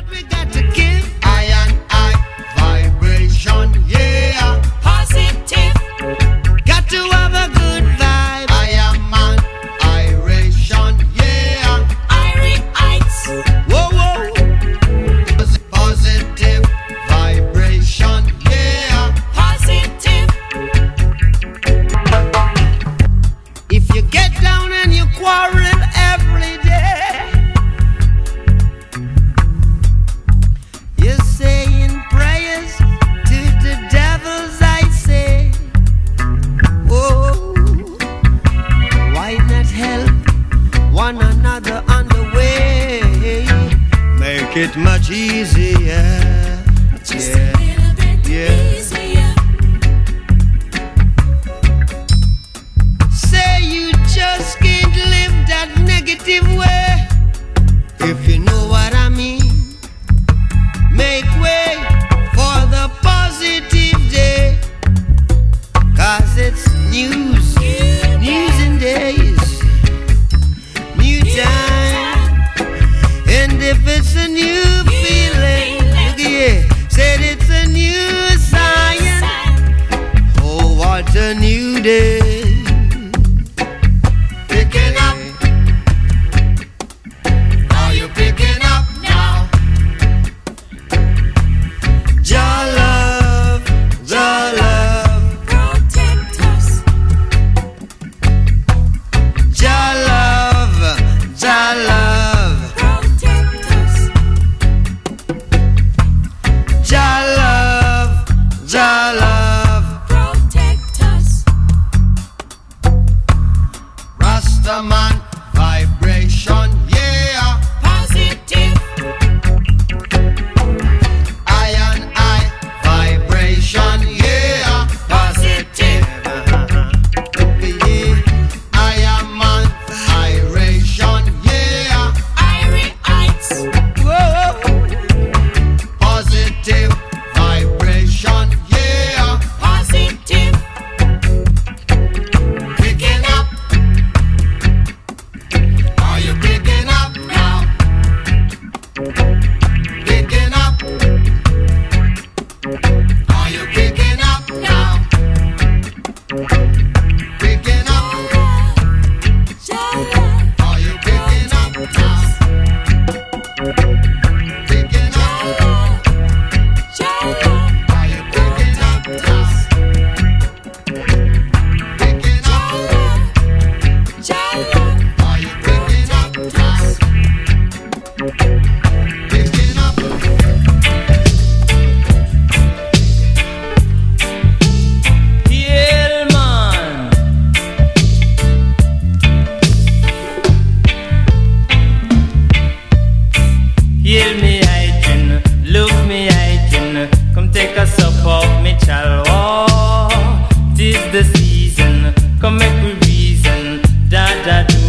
Come 202.44 202.58
make 202.58 202.82
me 202.82 202.92
reason, 203.06 203.80
da 204.10 204.26
da 204.44 204.64
do. 204.64 204.83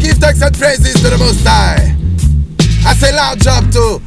Give 0.00 0.16
thanks 0.16 0.40
and 0.42 0.56
praises 0.56 0.94
to 1.02 1.10
the 1.10 1.18
Most 1.18 1.44
High. 1.46 1.94
I 2.86 2.94
say 2.94 3.12
loud 3.14 3.40
job 3.40 3.70
to 3.72 4.00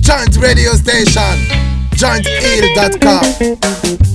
Giant 0.00 0.36
Radio 0.36 0.74
Station, 0.74 1.48
jointheal.com. 1.96 4.05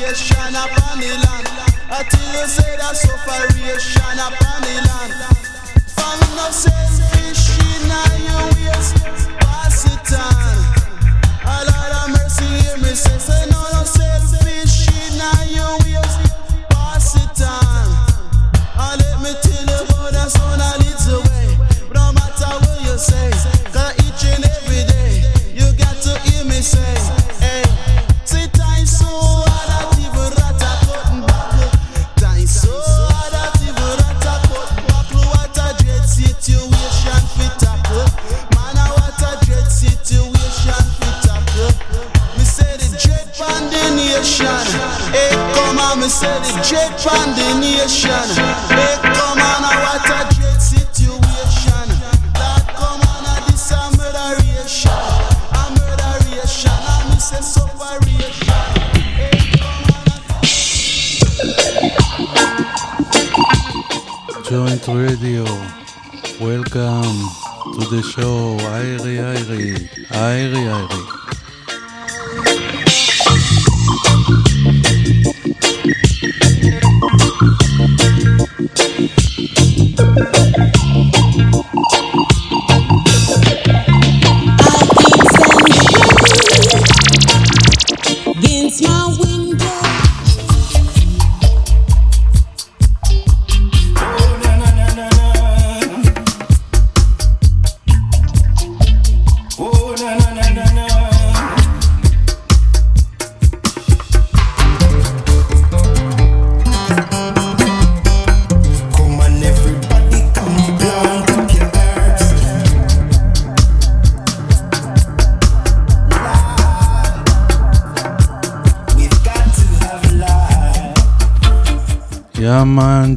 sufferation 0.00 0.54
upon 0.56 0.98
the 0.98 1.12
land. 1.12 1.48
Until 1.92 2.32
you 2.32 2.46
say 2.48 2.76
that 2.76 2.96
sufferation 2.96 4.16
upon 4.16 4.62
the 4.64 4.76
land. 4.88 5.12
no 6.36 6.50
selfish 6.50 7.58
in 7.60 7.84
your 8.24 8.44
ways. 8.56 8.92
Pass 9.44 9.84
it 9.84 10.12
on. 10.16 10.56
A 11.44 11.64
lot 11.68 11.92
of 12.00 12.10
mercy, 12.16 12.48
hear 12.64 12.78
me 12.78 12.94
say, 12.94 13.18
say 13.18 13.44
no, 13.50 13.60
no 13.72 13.84
selfish 13.84 14.88
in 14.88 15.20
your 15.52 15.76
ways. 15.84 16.14
Pass 16.70 17.16
it 17.16 17.42
on. 17.44 17.88
And 18.80 19.02
let 19.02 19.20
me 19.20 19.32
tell 19.42 19.64
you 19.68 19.84
about 19.84 20.12
that 20.12 20.30
the 46.20 47.48
nation. 47.60 48.10
Hey, 48.68 48.96
come 49.00 49.40
on, 49.40 49.64
a 49.64 49.72
a 49.72 50.60
situation. 50.60 51.88
Lord, 52.36 52.64
come 52.76 53.00
on, 53.00 53.24
a 53.24 53.34
this 53.46 53.70
a 53.72 53.80
murderation, 53.96 54.92
a 55.56 55.64
murderation. 55.80 56.80
And 56.92 57.08
me 57.10 57.18
say 57.18 57.40
separation. 57.40 58.68
Giant 64.44 64.86
Radio, 64.88 65.44
welcome 66.40 67.18
to 67.74 67.82
the 67.88 68.02
show, 68.02 68.56
Irie 68.58 69.20
Irie, 69.36 69.88
Irie 70.10 70.68
Irie. 70.68 71.19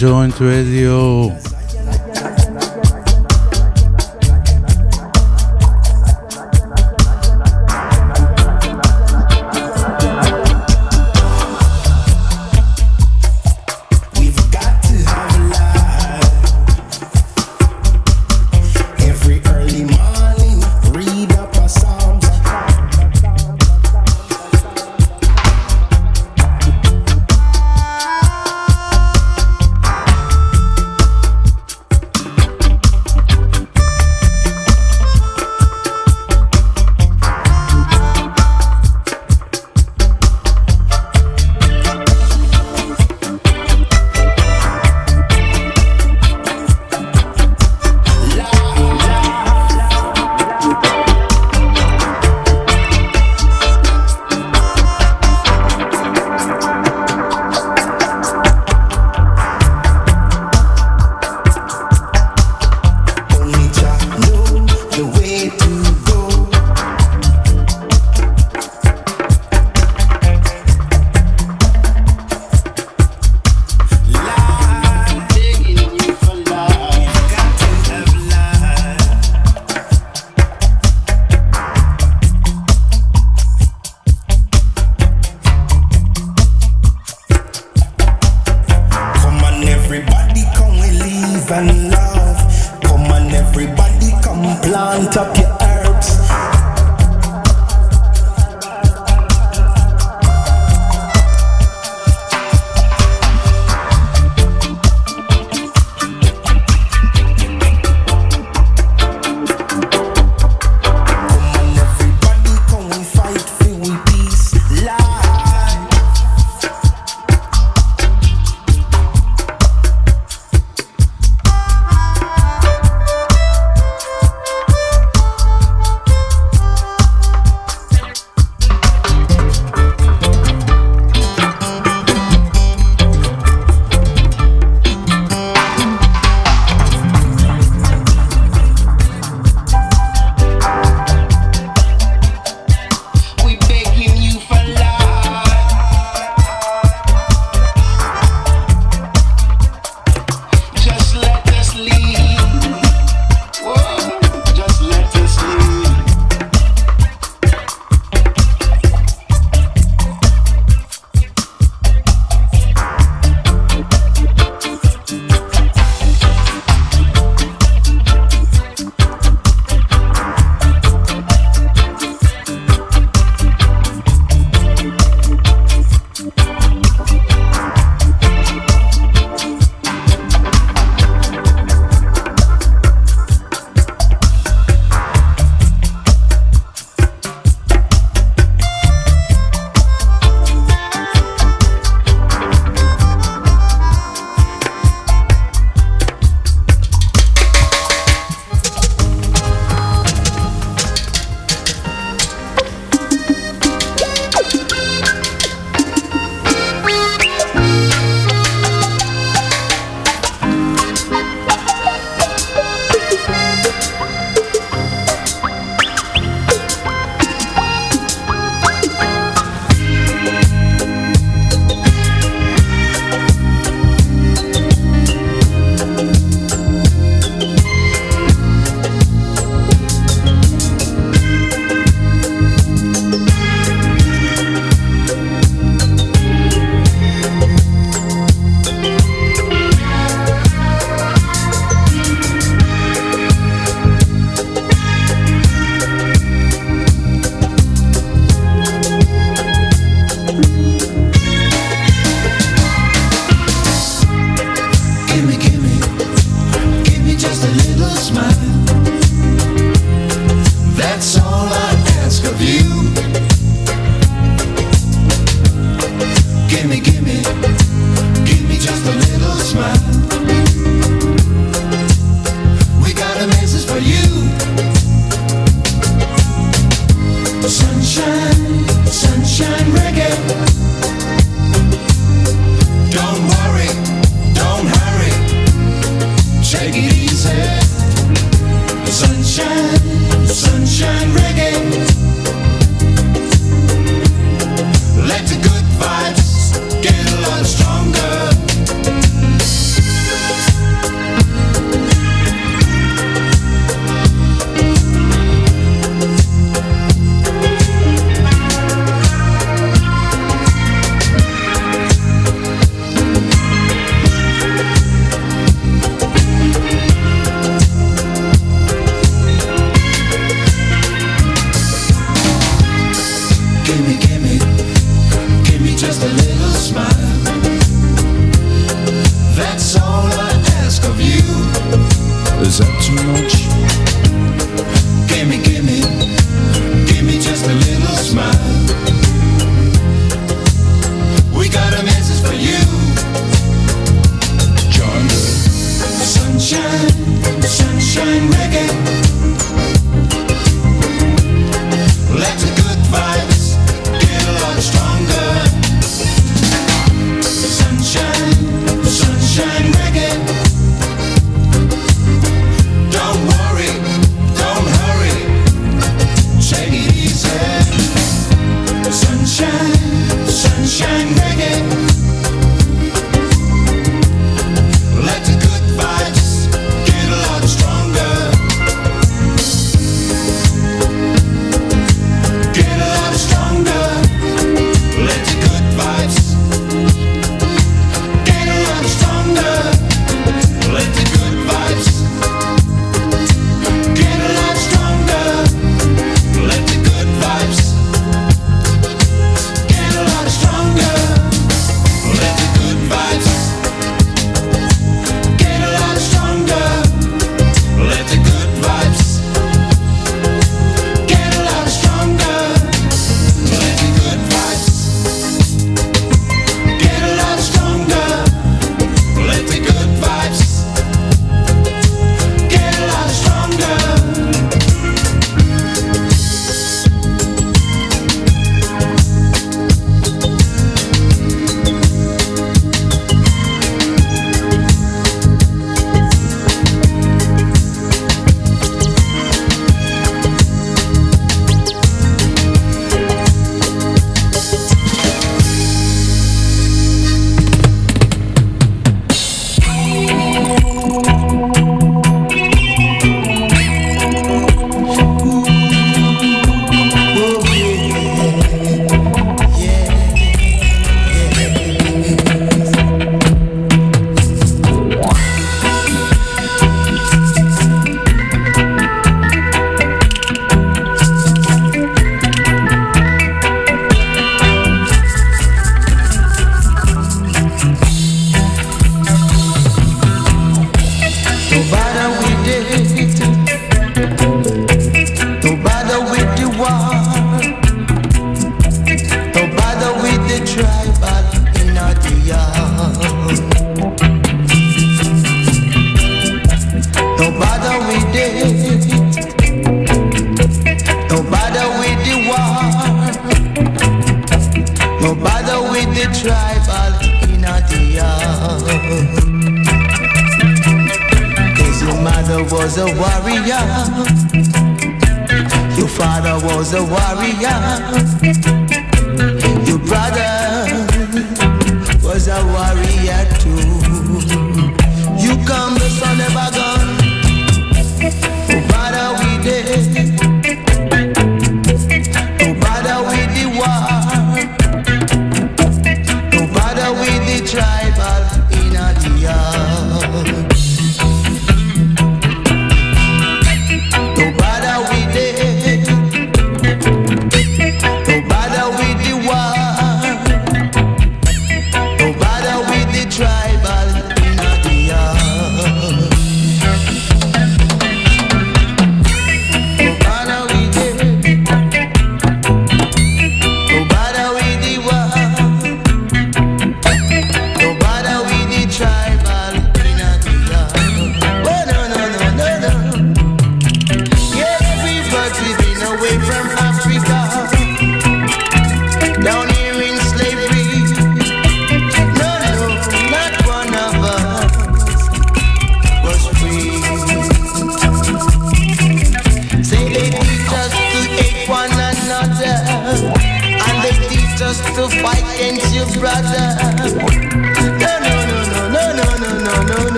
Giant 0.00 0.40
Radio. 0.40 1.49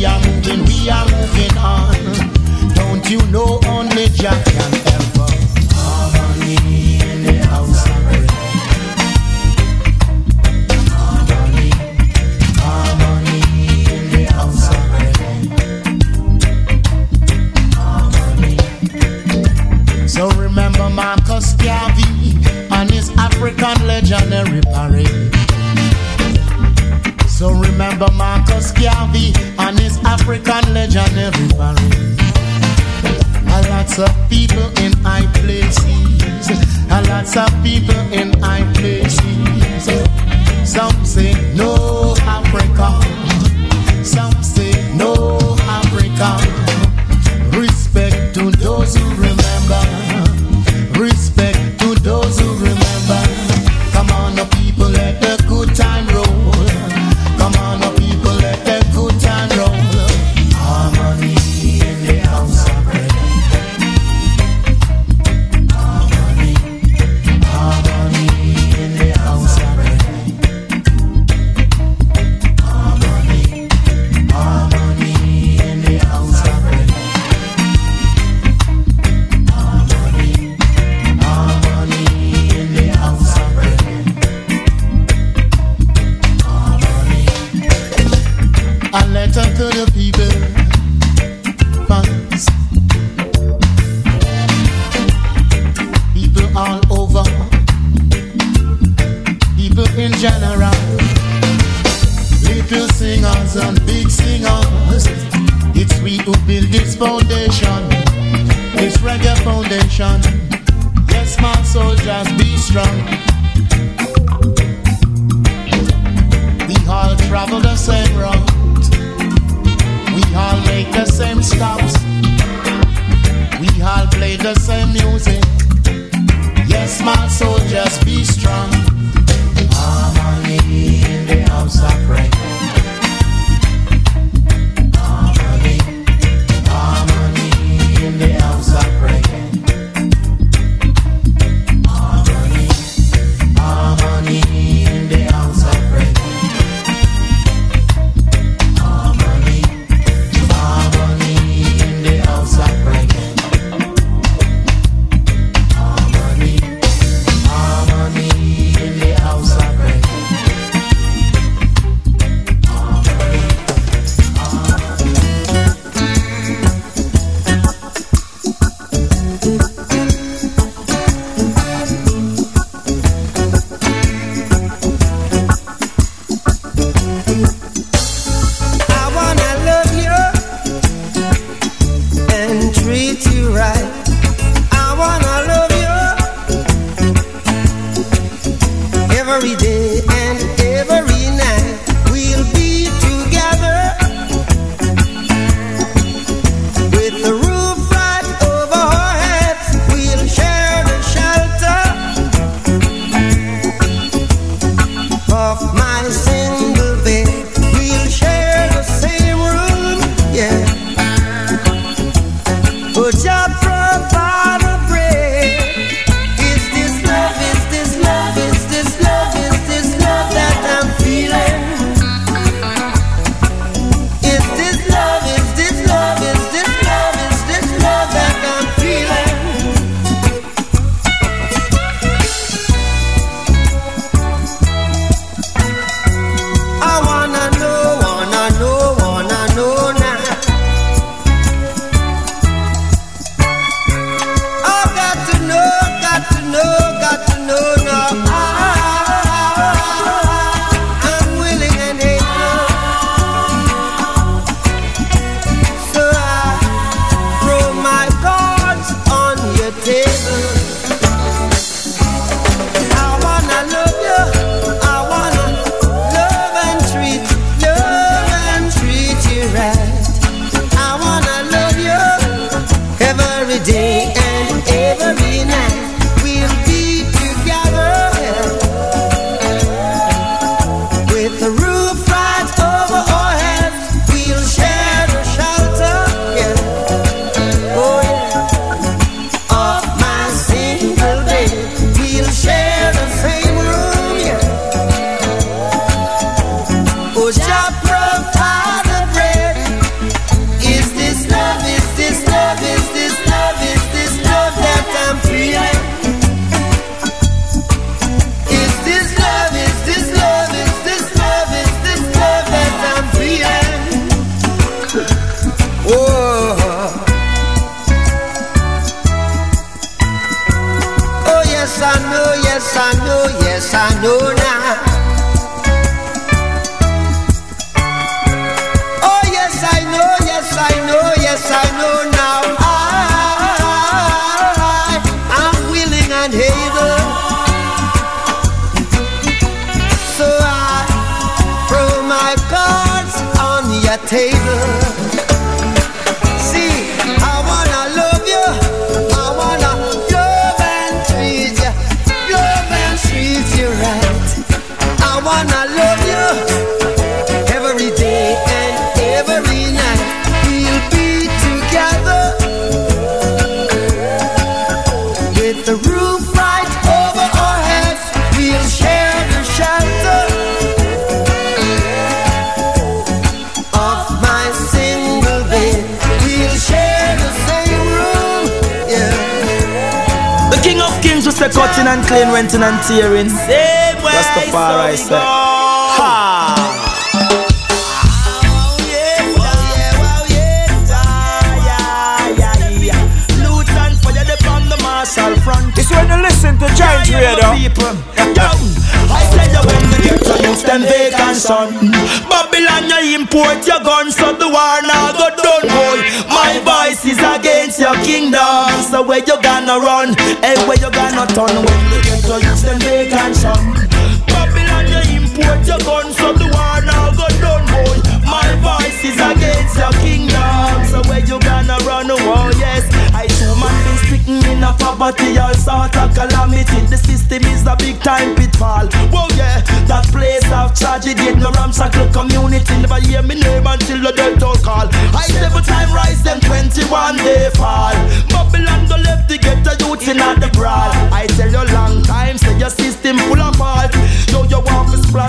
we 0.00 0.06
are 0.06 0.18
moving, 0.20 0.64
we 0.64 0.88
are 0.88 1.04
moving 1.10 1.58
on. 1.58 2.74
Don't 2.74 3.10
you 3.10 3.20
know? 3.26 3.60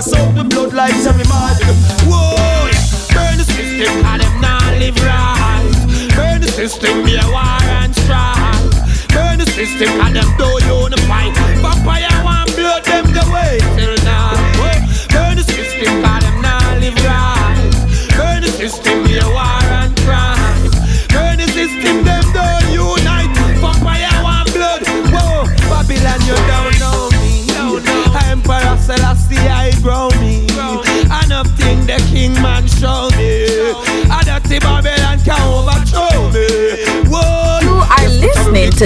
pass 0.02 0.14
out 0.14 0.34
the 0.34 0.42
bloodlines 0.42 1.08
of 1.08 1.16
me 1.16 1.24
mad. 1.24 1.58
Whoa, 2.06 2.66
yeah. 2.66 3.14
burn 3.14 3.38
the 3.38 3.44
system 3.44 4.04
and 4.04 4.22
them 4.22 4.40
not 4.40 4.78
live 4.78 4.96
right. 4.96 6.16
Burn 6.16 6.40
the 6.40 6.48
system, 6.48 7.04
be 7.04 7.16
a 7.16 7.26
war 7.30 7.62
and 7.80 7.94
strife. 7.94 9.08
Burn 9.08 9.38
the 9.38 9.46
system 9.46 9.88
and 10.00 10.16
them 10.16 10.36
don't 10.38 10.62
unify. 10.64 11.51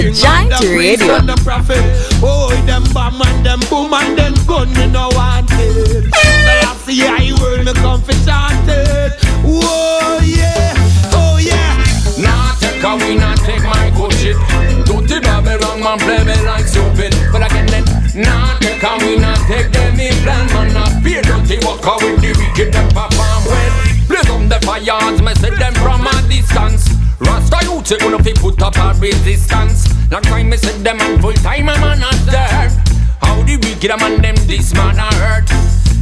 to 0.03 0.13
Giant 0.13 0.53
Radio. 0.77 1.25
Oh, 2.23 2.53
them 2.67 2.85
bomb 2.93 3.21
and 3.23 3.47
them 3.47 3.61
boom 3.71 3.93
and 3.95 4.19
them 4.19 4.35
gun, 4.47 4.69
me 4.75 4.87
no 4.93 5.09
want 5.13 5.49
it. 5.53 6.05
The 6.05 6.55
last 6.63 6.89
year 6.89 7.09
I 7.09 7.33
world 7.41 7.65
me 7.65 7.73
come 7.73 8.03
for 8.03 8.13
chanted. 8.25 9.17
Oh 9.45 10.21
yeah, 10.21 10.75
oh 11.17 11.39
yeah. 11.41 11.81
Nah, 12.21 12.53
take 12.61 12.83
a 12.85 12.93
win 12.97 13.23
and 13.23 13.41
take 13.41 13.63
my 13.65 13.89
good 13.97 14.13
shit. 14.13 14.37
Do 14.85 15.01
the 15.01 15.21
Babylon 15.23 15.81
man 15.81 15.99
play 15.99 16.25
me 16.25 16.37
like 16.45 16.67
stupid, 16.67 17.17
but 17.33 17.43
I 17.43 17.49
can 17.49 17.67
then. 17.67 17.85
Nah, 18.21 18.59
take 18.59 18.83
a 18.83 18.97
win 19.01 19.25
and 19.25 19.41
take 19.49 19.73
them 19.73 19.99
in 19.99 20.13
plan, 20.25 20.47
man. 20.53 20.77
I 20.77 21.01
fear 21.01 21.23
dirty 21.23 21.57
worker 21.65 21.97
with 22.05 22.21
the 22.21 22.37
wicked 22.37 22.75
and 22.77 22.93
perform 22.93 23.45
well. 23.49 23.73
Blaze 24.09 24.29
on 24.29 24.49
the 24.49 24.61
fires, 24.61 25.23
me 25.23 25.35
set 25.37 25.59
them 25.59 25.75
from 25.75 26.07
a 26.07 26.29
distance. 26.29 26.96
Rasta 27.21 27.59
youth, 27.65 27.91
you 27.91 28.11
know, 28.11 28.19
fi 28.19 28.33
put 28.33 28.61
up 28.63 28.77
a 28.77 28.93
resistance. 29.01 29.89
Long 30.11 30.23
time 30.23 30.51
me 30.51 30.57
said 30.57 30.85
them 30.85 31.01
and 31.01 31.21
full 31.21 31.33
time 31.33 31.69
a 31.69 31.79
man 31.81 32.01
not 32.01 32.19
there. 32.27 32.69
How 33.21 33.43
the 33.43 33.57
wicked 33.57 33.91
a 33.91 33.97
man 33.97 34.21
them 34.21 34.37
this 34.47 34.75
man 34.75 34.99
a 34.99 35.09
hurt. 35.17 35.49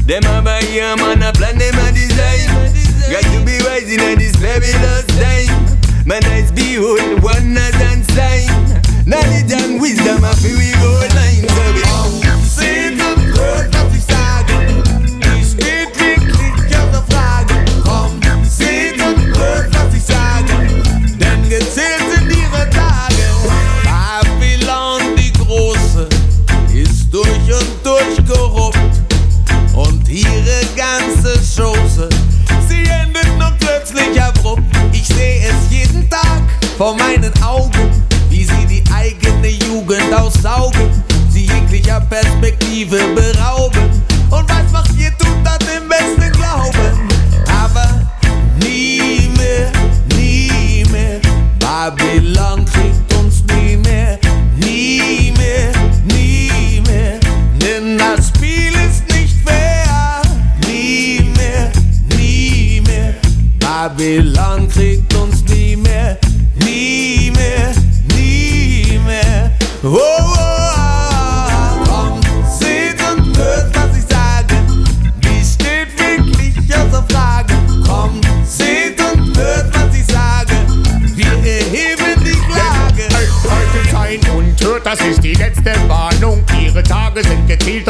Them 0.07 0.25
a 0.25 0.43
buy 0.43 0.61
a 0.61 0.97
man 0.97 1.23
a 1.23 1.33
plan, 1.33 1.57
them 1.59 1.79
a 1.79 1.93
design. 1.93 2.51
Got 3.11 3.25
to 3.31 3.39
be 3.45 3.57
wise 3.63 3.91
in 3.93 4.01
a 4.01 4.15
this 4.17 4.37
fabulous 4.37 5.07
time. 5.17 6.07
Man 6.07 6.25
eyes 6.27 6.51
behold 6.53 7.23
wonders 7.23 7.79
and 7.81 8.05
sign. 8.13 8.49
Knowledge 9.07 9.53
and 9.53 9.81
wisdom 9.81 10.25
a 10.25 10.35
fi 10.35 10.51
we 10.57 10.73
go 10.73 11.04
Perspektive 42.09 42.99
beraubt. 43.15 43.84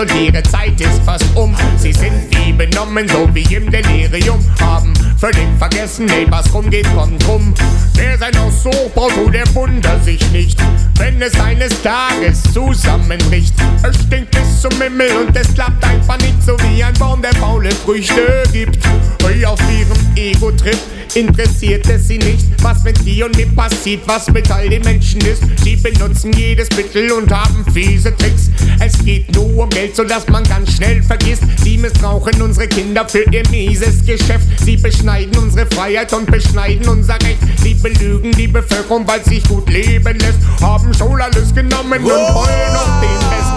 Und 0.05 0.21
ihre 0.21 0.43
Zeit 0.43 0.79
ist 0.81 1.03
fast 1.05 1.25
um. 1.35 1.55
Sie 1.77 1.93
sind 1.93 2.13
wie 2.31 2.53
benommen, 2.53 3.09
so 3.09 3.29
wie 3.35 3.55
im 3.55 3.71
Delirium. 3.71 4.39
Haben 4.61 4.93
völlig 5.25 5.49
vergessen, 5.59 6.07
ey, 6.11 6.27
was 6.31 6.53
rumgeht, 6.53 6.87
kommt 6.95 7.27
rum. 7.27 7.55
Wer 7.95 8.19
sein 8.19 8.39
Haus 8.39 8.63
so 8.63 8.71
baut, 8.95 9.13
so 9.15 9.31
der 9.31 9.47
Wunder 9.55 9.99
sich 10.01 10.31
nicht, 10.33 10.59
wenn 10.99 11.23
es 11.23 11.39
eines 11.41 11.81
Tages 11.81 12.43
zusammenbricht. 12.53 13.55
Es 13.83 13.97
stinkt 14.03 14.33
bis 14.33 14.61
zum 14.61 14.73
Himmel 14.83 15.09
und 15.17 15.35
es 15.35 15.55
klappt 15.55 15.83
einfach 15.83 16.19
nicht 16.19 16.43
so 16.45 16.57
wie 16.59 16.85
ein 16.85 16.93
Baum, 16.99 17.23
der 17.23 17.35
faule 17.37 17.71
Früchte 17.71 18.43
gibt. 18.53 18.79
Hey, 19.23 19.47
auf 19.47 19.61
ihrem 19.61 20.15
Ego-Trip 20.15 20.79
interessiert 21.15 21.89
es 21.89 22.09
sie 22.09 22.19
nicht, 22.19 22.45
was 22.63 22.83
mit 22.83 23.03
dir 23.07 23.25
und 23.25 23.37
mir 23.37 23.47
passiert, 23.47 24.03
was 24.07 24.31
mit 24.31 24.51
all 24.51 24.69
den 24.69 24.83
Menschen 24.83 25.23
ist. 25.23 25.43
Sie 25.63 25.77
benutzen 25.77 26.33
jedes 26.35 26.69
Mittel 26.77 27.11
und 27.13 27.33
haben 27.33 27.65
fiese 27.73 28.15
Tricks. 28.15 28.51
Es 28.79 29.03
geht 29.03 29.35
nur 29.35 29.65
um 29.65 29.71
Geld, 29.71 29.97
sodass 29.97 30.29
man 30.29 30.45
ganz 30.45 30.75
schnell 30.75 31.03
vergisst. 31.03 31.45
Sie 31.63 31.79
missbrauchen 31.79 32.43
unsere 32.43 32.69
Kinder 32.69 33.09
für 33.09 33.25
ihr 33.31 33.49
mieses 33.51 34.05
Geschäft. 34.05 34.47
Sie 34.65 34.77
beschneiden 34.77 35.14
unsere 35.38 35.66
Freiheit 35.68 36.12
und 36.14 36.26
beschneiden 36.30 36.88
unser 36.90 37.16
Recht. 37.16 37.38
Sie 37.62 37.74
belügen 37.74 38.32
die 38.32 38.48
Bevölkerung, 38.48 39.08
weil 39.08 39.24
sich 39.24 39.44
gut 39.48 39.70
leben 39.70 40.18
lässt. 40.20 40.40
Haben 40.62 40.94
schon 40.94 41.22
alles 41.22 41.54
genommen 41.54 42.00
und 42.00 42.06
wollen 42.06 42.74
noch 42.74 43.02
den 43.02 43.20
Rest. 43.30 43.54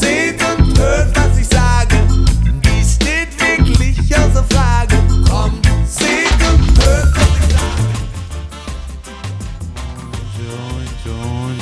Seht 0.00 0.40
und 0.42 0.78
hört, 0.78 1.16
was 1.16 1.38
ich 1.38 1.48
sage. 1.48 1.96
Die 2.64 2.84
steht 2.84 3.28
wirklich 3.40 4.16
außer 4.16 4.44
Frage. 4.50 4.96
Kommt, 5.28 5.66
seht 5.86 6.40
und 6.50 6.84
hört, 6.84 7.14
was 7.16 7.22
ich 7.38 7.54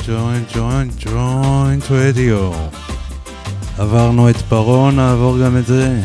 Joint, 0.06 0.50
joint, 0.54 0.54
joint, 0.54 1.04
joint 1.04 1.90
רדיו. 1.90 2.50
עברנו 3.78 4.30
את 4.30 4.36
פרעה, 4.48 4.90
נעבור 4.90 5.38
גם 5.44 5.56
את 5.56 5.66
זה. 5.66 6.00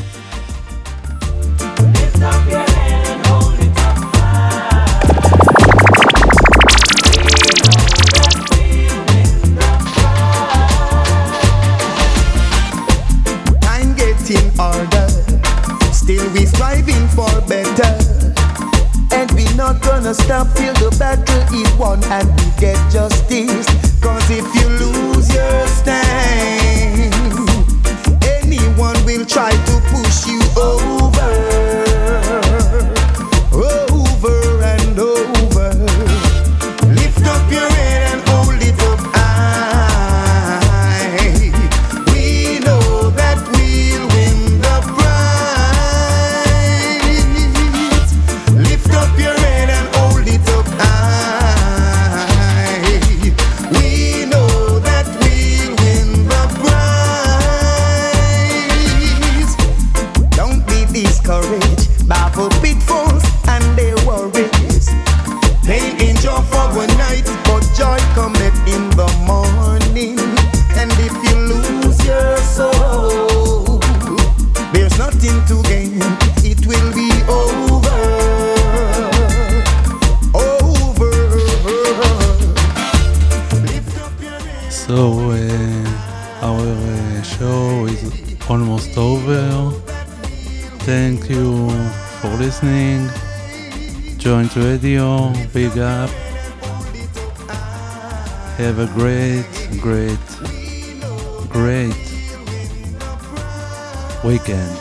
time 2.23 2.66
Stop 20.28 20.46
till 20.56 20.74
the 20.74 20.94
battle 20.98 21.58
is 21.58 21.72
won 21.78 22.04
and 22.12 22.28
we 22.28 22.60
get 22.60 22.76
justice. 22.92 23.17
Have 98.78 98.90
a 98.90 99.00
great, 99.00 99.44
great, 99.80 100.18
great 101.50 101.96
weekend. 104.22 104.78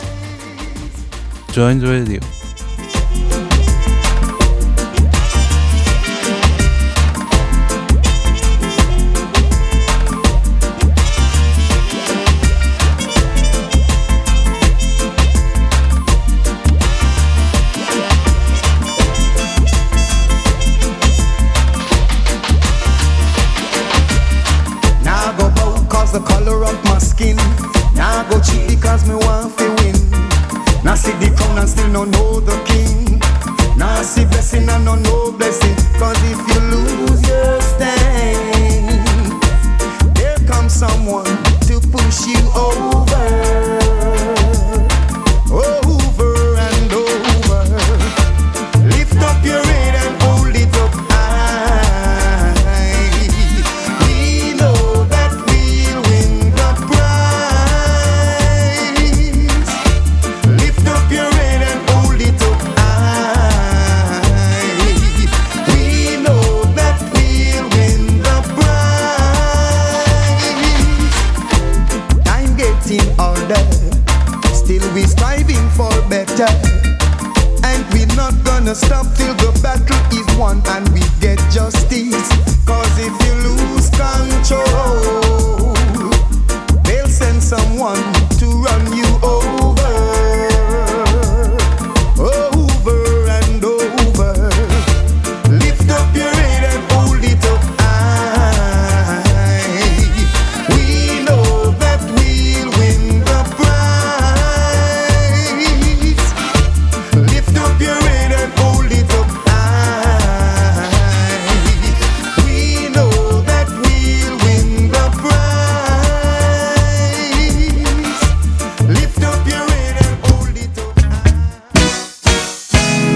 Giant 1.50 1.82
Radio. 1.82 2.37